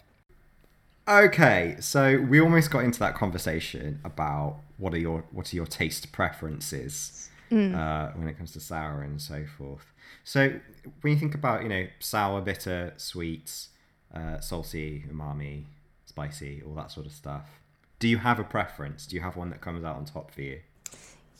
[1.07, 5.65] Okay, so we almost got into that conversation about what are your what are your
[5.65, 7.29] taste preferences
[7.73, 9.93] uh, when it comes to sour and so forth.
[10.25, 10.59] So
[11.01, 13.67] when you think about you know sour, bitter, sweet,
[14.13, 15.65] uh, salty, umami,
[16.05, 17.61] spicy, all that sort of stuff,
[17.99, 19.05] do you have a preference?
[19.05, 20.59] Do you have one that comes out on top for you?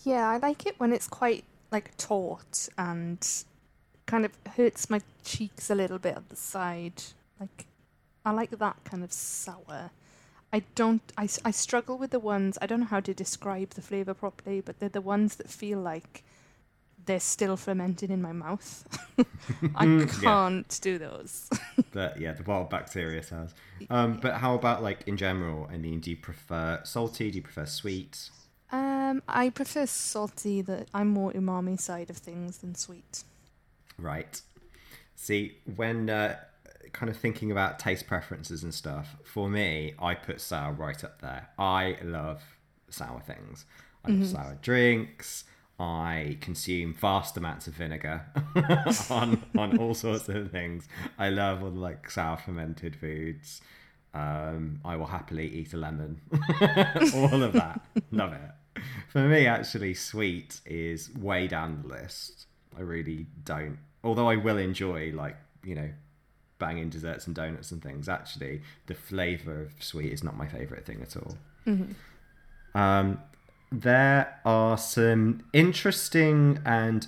[0.04, 3.28] Yeah, I like it when it's quite like taut and
[4.06, 7.04] kind of hurts my cheeks a little bit at the side.
[7.40, 7.66] Like,
[8.24, 9.92] I like that kind of sour.
[10.54, 11.02] I don't.
[11.18, 12.58] I, I struggle with the ones.
[12.62, 15.80] I don't know how to describe the flavor properly, but they're the ones that feel
[15.80, 16.24] like
[17.06, 18.86] they're still fermented in my mouth.
[19.76, 21.50] I can't do those.
[21.92, 23.54] but yeah, the wild bacteria cells.
[23.90, 25.70] Um, but how about like in general?
[25.72, 27.32] I mean, do you prefer salty?
[27.32, 28.30] Do you prefer sweet?
[28.72, 30.62] um, I prefer salty.
[30.62, 33.24] That I'm more umami side of things than sweet.
[33.98, 34.42] Right.
[35.16, 36.38] See, when uh,
[36.92, 41.22] kind of thinking about taste preferences and stuff, for me, I put sour right up
[41.22, 41.50] there.
[41.58, 42.42] I love
[42.90, 43.66] sour things.
[44.04, 45.46] I love sour drinks.
[45.80, 48.26] I consume vast amounts of vinegar
[49.10, 50.88] on on all sorts of things.
[51.18, 53.62] I love all the like sour fermented foods.
[54.14, 56.22] Um, I will happily eat a lemon.
[57.14, 57.82] all of that.
[58.12, 58.82] love it.
[59.10, 62.46] For me, actually, sweet is way down the list.
[62.78, 63.78] I really don't.
[64.04, 65.90] Although I will enjoy, like, you know,
[66.60, 70.86] banging desserts and donuts and things, actually, the flavour of sweet is not my favourite
[70.86, 71.38] thing at all.
[72.74, 73.20] Um,
[73.82, 77.08] there are some interesting and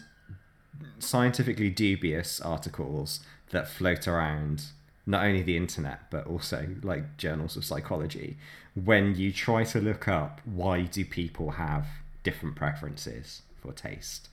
[0.99, 4.65] scientifically dubious articles that float around
[5.05, 8.37] not only the internet but also like journals of psychology.
[8.75, 11.87] When you try to look up why do people have
[12.23, 14.29] different preferences for taste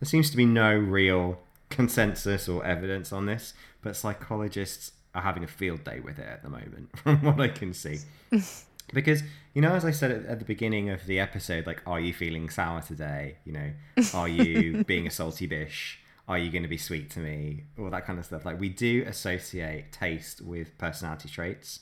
[0.00, 1.38] there seems to be no real
[1.70, 6.42] consensus or evidence on this but psychologists are having a field day with it at
[6.42, 7.98] the moment from what i can see
[8.92, 9.22] because
[9.54, 12.12] you know as i said at, at the beginning of the episode like are you
[12.12, 13.36] feeling sour today?
[13.44, 13.70] You know
[14.14, 15.98] are you being a salty bish?
[16.28, 17.64] Are you going to be sweet to me?
[17.76, 18.44] All that kind of stuff.
[18.44, 21.80] Like we do associate taste with personality traits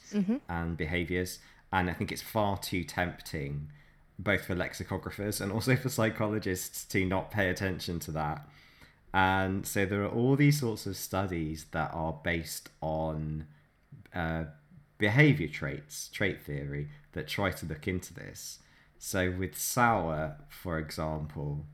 [0.48, 1.38] and behaviors
[1.70, 3.68] and i think it's far too tempting
[4.18, 8.46] both for lexicographers and also for psychologists to not pay attention to that.
[9.14, 13.46] And so there are all these sorts of studies that are based on
[14.14, 14.44] uh,
[14.98, 18.58] behavior traits, trait theory, that try to look into this.
[18.98, 21.64] So with sour, for example,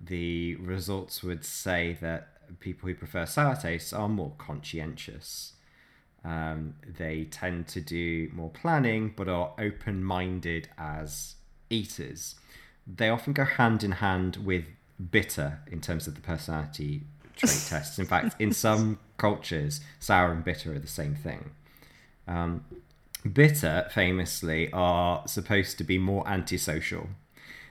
[0.00, 2.28] the results would say that
[2.60, 5.54] people who prefer sour tastes are more conscientious.
[6.24, 11.36] Um, they tend to do more planning, but are open minded as
[11.68, 12.36] eaters.
[12.86, 14.66] They often go hand in hand with
[15.10, 17.02] bitter in terms of the personality
[17.34, 17.98] trait tests.
[17.98, 21.50] In fact, in some cultures, sour and bitter are the same thing.
[22.26, 22.64] Um,
[23.30, 27.08] bitter, famously, are supposed to be more antisocial.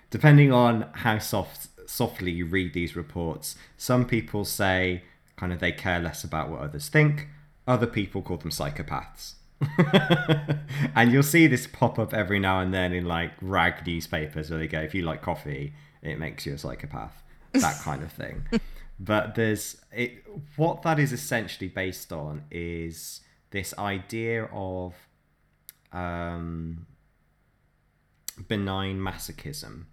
[0.09, 5.03] Depending on how soft softly you read these reports, some people say
[5.35, 7.27] kind of they care less about what others think.
[7.67, 9.33] Other people call them psychopaths.
[10.95, 14.59] and you'll see this pop up every now and then in like rag newspapers where
[14.59, 17.21] they go, if you like coffee, it makes you a psychopath.
[17.53, 18.45] That kind of thing.
[18.99, 20.23] but there's it
[20.55, 23.21] what that is essentially based on is
[23.51, 24.93] this idea of
[25.91, 26.87] um,
[28.47, 29.85] benign masochism.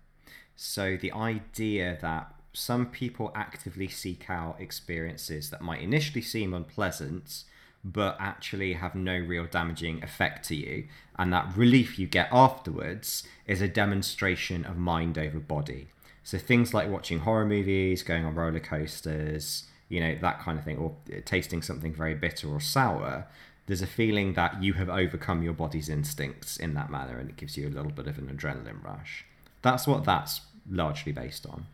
[0.57, 7.45] So the idea that some people actively seek out experiences that might initially seem unpleasant,
[7.85, 13.23] but actually have no real damaging effect to you, and that relief you get afterwards
[13.47, 15.89] is a demonstration of mind over body.
[16.25, 20.65] So things like watching horror movies, going on roller coasters, you know, that kind of
[20.65, 23.27] thing, or tasting something very bitter or sour,
[23.67, 27.37] there's a feeling that you have overcome your body's instincts in that manner and it
[27.37, 29.27] gives you a little bit of an adrenaline rush.
[29.61, 31.67] That's what that's largely based on.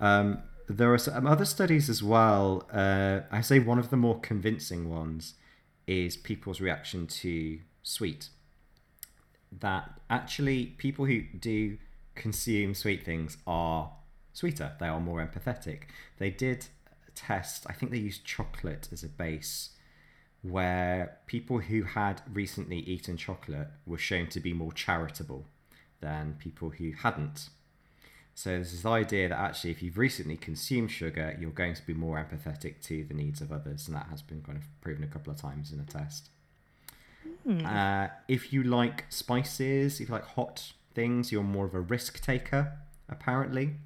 [0.00, 2.66] Um, there are some other studies as well.
[2.72, 5.34] Uh, I say one of the more convincing ones
[5.86, 8.28] is people's reaction to sweet.
[9.60, 11.78] That actually, people who do
[12.16, 13.92] consume sweet things are
[14.32, 15.82] sweeter, they are more empathetic.
[16.18, 16.66] They did
[17.16, 19.70] test, I think they used chocolate as a base
[20.42, 25.46] where people who had recently eaten chocolate were shown to be more charitable
[26.00, 27.48] than people who hadn't.
[28.34, 31.94] So there's this idea that actually, if you've recently consumed sugar, you're going to be
[31.94, 35.06] more empathetic to the needs of others, and that has been kind of proven a
[35.06, 36.28] couple of times in a test.
[37.64, 42.22] Uh, if you like spices, if you like hot things, you're more of a risk
[42.22, 42.72] taker,
[43.08, 43.76] apparently.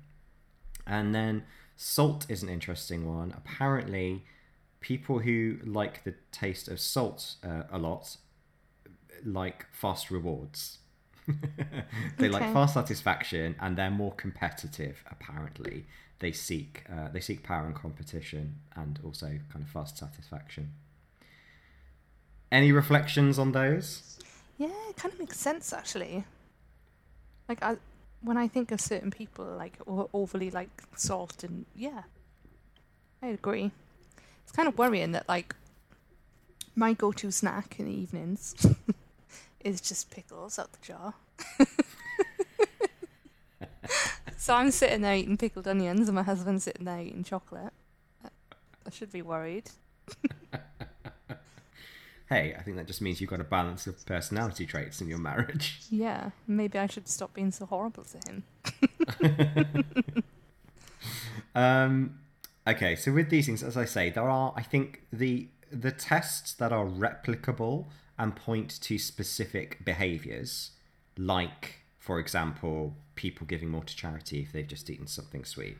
[0.87, 1.45] And then
[1.81, 3.33] salt is an interesting one.
[3.35, 4.22] Apparently,
[4.81, 8.18] people who like the taste of salt uh, a lot
[9.24, 10.78] like fast rewards.
[12.18, 15.03] they like fast satisfaction, and they're more competitive.
[15.11, 15.87] Apparently,
[16.18, 20.73] they seek uh, they seek power and competition, and also kind of fast satisfaction.
[22.52, 24.19] Any reflections on those?
[24.59, 26.24] Yeah, it kind of makes sense actually.
[27.48, 27.77] Like I,
[28.22, 32.02] when I think of certain people like overly like salt and yeah,
[33.22, 33.70] I agree.
[34.42, 35.55] It's kind of worrying that like
[36.74, 38.55] my go-to snack in the evenings
[39.64, 41.14] is just pickles out the jar.
[44.36, 47.72] so I'm sitting there eating pickled onions, and my husband's sitting there eating chocolate.
[48.24, 49.70] I should be worried.
[52.31, 55.19] Hey, I think that just means you've got a balance of personality traits in your
[55.19, 55.81] marriage.
[55.90, 58.44] Yeah, maybe I should stop being so horrible to him.
[61.55, 62.20] Um,
[62.66, 66.52] okay, so with these things, as I say, there are, I think, the the tests
[66.55, 67.86] that are replicable
[68.19, 70.73] and point to specific behaviors,
[71.16, 75.77] like, for example, people giving more to charity if they've just eaten something sweet.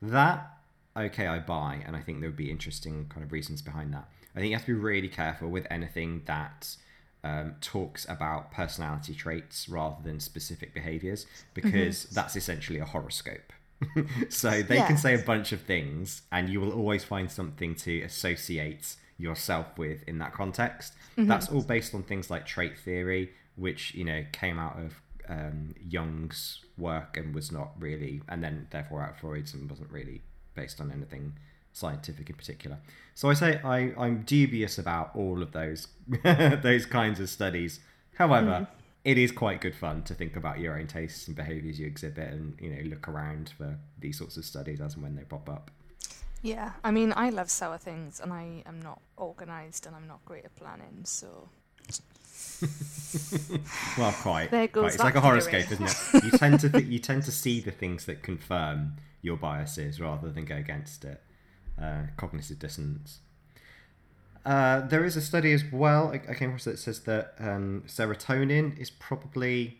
[0.00, 0.50] That,
[0.96, 4.08] okay, I buy, and I think there would be interesting kind of reasons behind that.
[4.34, 6.76] I think you have to be really careful with anything that
[7.22, 13.52] um, talks about personality traits rather than specific behaviors because that's essentially a horoscope.
[14.28, 18.02] so they can say a bunch of things, and you will always find something to
[18.02, 20.94] associate yourself with in that context.
[21.16, 25.74] That's all based on things like trait theory, which you know came out of um,
[25.88, 30.22] Jung's work and was not really, and then therefore out of Freud's and wasn't really
[30.54, 31.34] based on anything
[31.72, 32.78] scientific in particular.
[33.14, 35.88] So I say I, I'm dubious about all of those
[36.24, 37.80] those kinds of studies.
[38.14, 38.64] However, hmm.
[39.04, 42.32] it is quite good fun to think about your own tastes and behaviours you exhibit,
[42.32, 45.48] and you know look around for these sorts of studies as and when they pop
[45.48, 45.70] up.
[46.42, 50.24] Yeah, I mean, I love sour things, and I am not organised, and I'm not
[50.24, 51.50] great at planning, so
[53.98, 54.50] Well, quite.
[54.50, 54.94] There goes quite.
[54.94, 56.24] It's like a horoscope, isn't it?
[56.24, 60.30] You tend to th- you tend to see the things that confirm your biases rather
[60.30, 61.22] than go against it.
[61.80, 63.20] Uh, cognitive dissonance.
[64.44, 66.08] Uh, there is a study as well.
[66.08, 69.78] I, I came across that says that um, serotonin is probably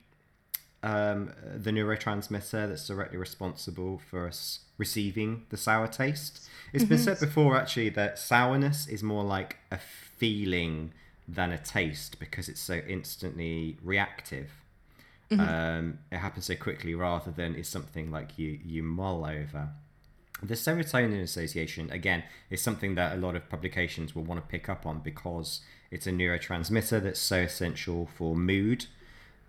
[0.82, 6.48] um, the neurotransmitter that's directly responsible for us receiving the sour taste.
[6.72, 10.92] It's been said before, actually, that sourness is more like a feeling
[11.28, 14.50] than a taste because it's so instantly reactive.
[15.32, 19.68] Um, it happens so quickly rather than it's something like you you mull over.
[20.42, 24.68] The serotonin association, again, is something that a lot of publications will want to pick
[24.68, 25.60] up on because
[25.90, 28.86] it's a neurotransmitter that's so essential for mood,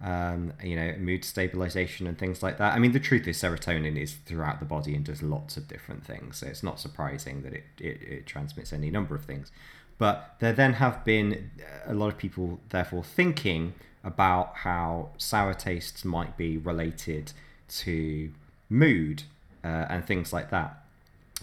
[0.03, 2.73] um, you know, mood stabilization and things like that.
[2.73, 6.05] I mean, the truth is, serotonin is throughout the body and does lots of different
[6.05, 6.38] things.
[6.38, 9.51] So it's not surprising that it, it, it transmits any number of things.
[9.97, 11.51] But there then have been
[11.85, 17.34] a lot of people, therefore, thinking about how sour tastes might be related
[17.69, 18.31] to
[18.68, 19.23] mood
[19.63, 20.81] uh, and things like that.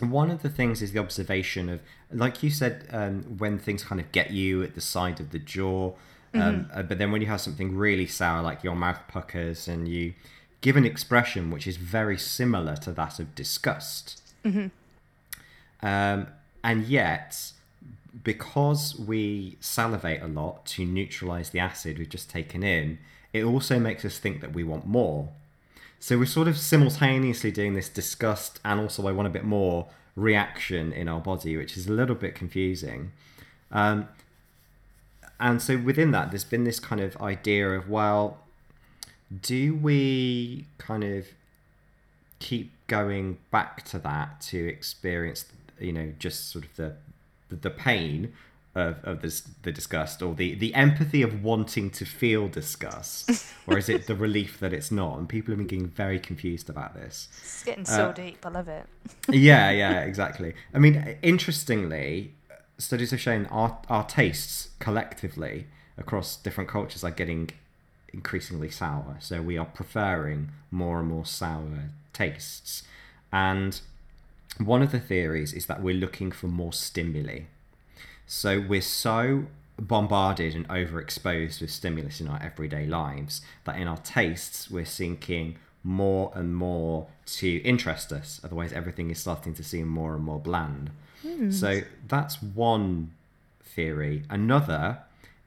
[0.00, 1.80] One of the things is the observation of,
[2.12, 5.38] like you said, um, when things kind of get you at the side of the
[5.38, 5.92] jaw,
[6.34, 9.88] um, uh, but then when you have something really sour, like your mouth puckers and
[9.88, 10.14] you
[10.60, 14.20] give an expression which is very similar to that of disgust.
[15.82, 16.26] Um,
[16.62, 17.52] and yet,
[18.24, 22.98] because we salivate a lot to neutralize the acid we've just taken in,
[23.32, 25.28] it also makes us think that we want more.
[26.00, 29.88] So we're sort of simultaneously doing this disgust and also I want a bit more
[30.14, 33.12] reaction in our body, which is a little bit confusing.
[33.70, 34.08] Um,
[35.40, 38.38] and so within that, there's been this kind of idea of, well,
[39.42, 41.26] do we kind of
[42.38, 45.44] keep going back to that to experience,
[45.78, 46.96] you know, just sort of the
[47.48, 48.32] the, the pain
[48.78, 53.30] of, of this, the disgust or the, the empathy of wanting to feel disgust
[53.66, 55.18] or is it the relief that it's not?
[55.18, 57.28] And people have been getting very confused about this.
[57.42, 58.44] It's getting so Uh, deep.
[58.46, 58.86] I love it.
[59.30, 60.54] yeah yeah exactly.
[60.74, 62.32] I mean interestingly
[62.78, 67.50] studies have shown our, our tastes collectively across different cultures are getting
[68.12, 69.16] increasingly sour.
[69.18, 72.84] So we are preferring more and more sour tastes.
[73.32, 73.80] And
[74.58, 77.40] one of the theories is that we're looking for more stimuli
[78.28, 79.46] so we're so
[79.80, 85.56] bombarded and overexposed with stimulus in our everyday lives that in our tastes we're sinking
[85.82, 88.40] more and more to interest us.
[88.44, 90.90] Otherwise, everything is starting to seem more and more bland.
[91.22, 91.50] Hmm.
[91.50, 93.12] So that's one
[93.62, 94.24] theory.
[94.28, 94.98] Another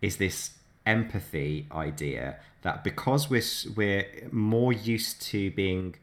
[0.01, 0.51] is this
[0.85, 3.43] empathy idea that because we're
[3.75, 5.95] we're more used to being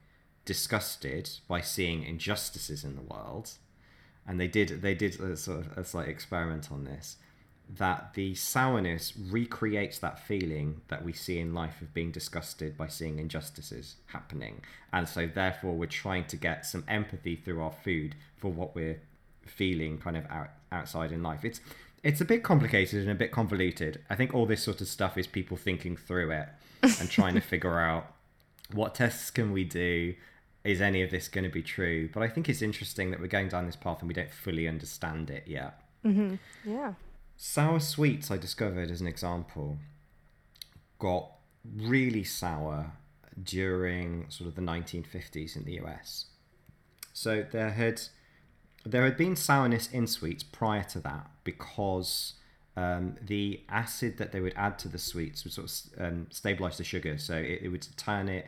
[0.45, 3.53] disgusted by seeing injustices in the world,
[4.29, 7.17] and they did they did a sort of a slight experiment on this
[7.77, 12.89] that the sourness recreates that feeling that we see in life of being disgusted by
[12.89, 14.63] seeing injustices happening.
[14.91, 19.01] And so therefore we're trying to get some empathy through our food for what we're
[19.45, 21.45] feeling kind of out, outside in life.
[21.45, 21.61] It's
[22.03, 24.03] it's a bit complicated and a bit convoluted.
[24.09, 26.49] I think all this sort of stuff is people thinking through it
[26.83, 28.15] and trying to figure out
[28.73, 30.15] what tests can we do
[30.69, 32.09] is any of this going to be true?
[32.13, 34.69] But i think it's interesting that we're going down this path and we don't fully
[34.69, 35.81] understand it yet.
[36.65, 36.95] Yeah.
[37.37, 39.79] sour sweets i discovered as an example
[40.99, 41.31] got
[41.77, 42.93] really sour
[43.43, 46.27] during sort of the 1950s in the us
[47.13, 48.01] so there had
[48.85, 52.35] there had been sourness in sweets prior to that because
[52.77, 56.79] um, the acid that they would add to the sweets would sort of um, stabilize
[56.79, 57.19] the sugar.
[57.19, 58.47] So it, it would turn it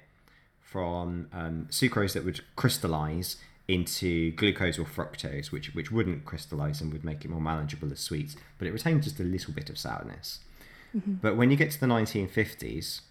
[0.71, 3.37] from um, sucrose that would crystallize
[3.67, 8.01] into glucose or fructose, which which wouldn't crystallize and would make it more manageable as
[8.01, 10.41] sweets, but it retained just a little bit of sourness.
[11.23, 13.03] But when you get to the 1950s,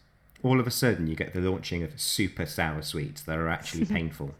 [0.43, 3.85] all of a sudden you get the launching of super sour sweets that are actually
[3.97, 4.35] painful.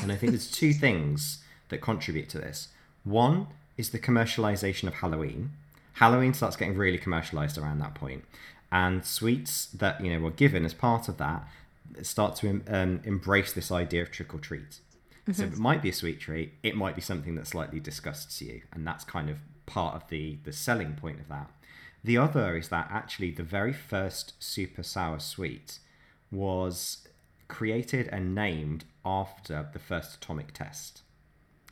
[0.00, 2.68] And I think there's two things that contribute to this.
[3.02, 5.50] One is the commercialization of Halloween.
[5.94, 8.24] Halloween starts getting really commercialized around that point,
[8.70, 11.46] and sweets that you know were given as part of that
[12.02, 14.80] start to um, embrace this idea of trick or treat.
[15.32, 18.62] So it might be a sweet treat, it might be something that slightly disgusts you,
[18.72, 19.36] and that's kind of
[19.66, 21.50] part of the the selling point of that.
[22.02, 25.78] The other is that actually the very first super sour sweet
[26.32, 27.06] was
[27.46, 31.02] created and named after the first atomic test.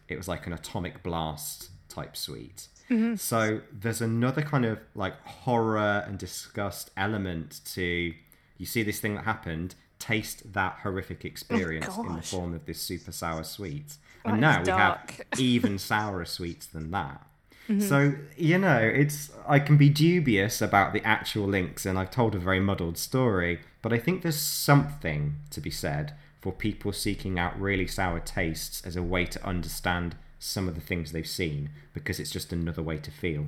[0.09, 2.69] It was like an atomic blast type sweet.
[3.17, 8.15] So there's another kind of like horror and disgust element to
[8.57, 12.81] you see this thing that happened, taste that horrific experience in the form of this
[12.81, 13.95] super sour sweet.
[14.25, 15.11] That And now we dark.
[15.13, 17.27] have even sourer sweets than that.
[17.69, 17.81] Mm-hmm.
[17.81, 22.35] So you know, it's I can be dubious about the actual links, and I've told
[22.35, 23.61] a very muddled story.
[23.83, 28.85] But I think there's something to be said for people seeking out really sour tastes
[28.87, 32.83] as a way to understand some of the things they've seen, because it's just another
[32.83, 33.47] way to feel.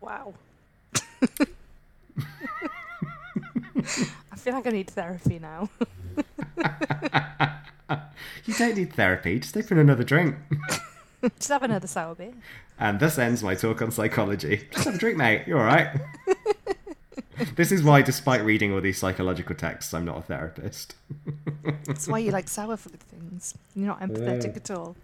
[0.00, 0.34] Wow.
[4.32, 5.68] I feel like I need therapy now.
[8.44, 10.36] You don't need therapy; just open another drink.
[11.38, 12.32] Just have another sour beer.
[12.80, 14.66] And thus ends my talk on psychology.
[14.72, 15.44] Just have a drink, mate.
[15.46, 16.00] You're all right.
[17.54, 20.96] this is why, despite reading all these psychological texts, I'm not a therapist.
[21.86, 23.54] That's why you like sour food things.
[23.76, 24.96] You're not empathetic at all.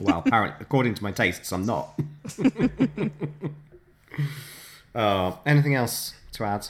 [0.00, 1.96] Well, apparently, according to my tastes, I'm not.
[4.96, 6.66] uh, anything else to add?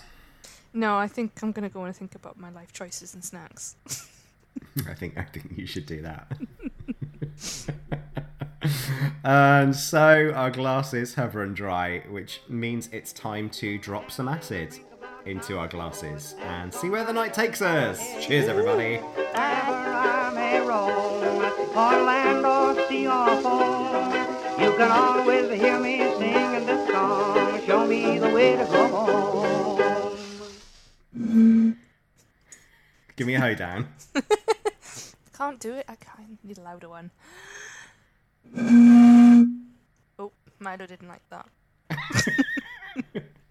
[0.74, 3.76] No, I think I'm gonna go and think about my life choices and snacks.
[4.88, 6.32] I think I think you should do that.
[9.24, 14.78] and so our glasses have run dry, which means it's time to drop some acid
[15.26, 18.00] into our glasses and see where the night takes us.
[18.24, 19.00] Cheers, everybody.
[19.34, 21.22] Ever I may roam,
[21.76, 24.12] or land or sea or home,
[24.60, 27.60] you can always hear me singing this song.
[27.66, 29.41] Show me the way to go home.
[31.14, 31.76] Give
[33.26, 33.88] me a hoedown.
[35.36, 35.84] Can't do it.
[35.88, 36.42] I can't.
[36.44, 37.10] Need a louder one.
[40.18, 41.48] Oh, Milo didn't like that.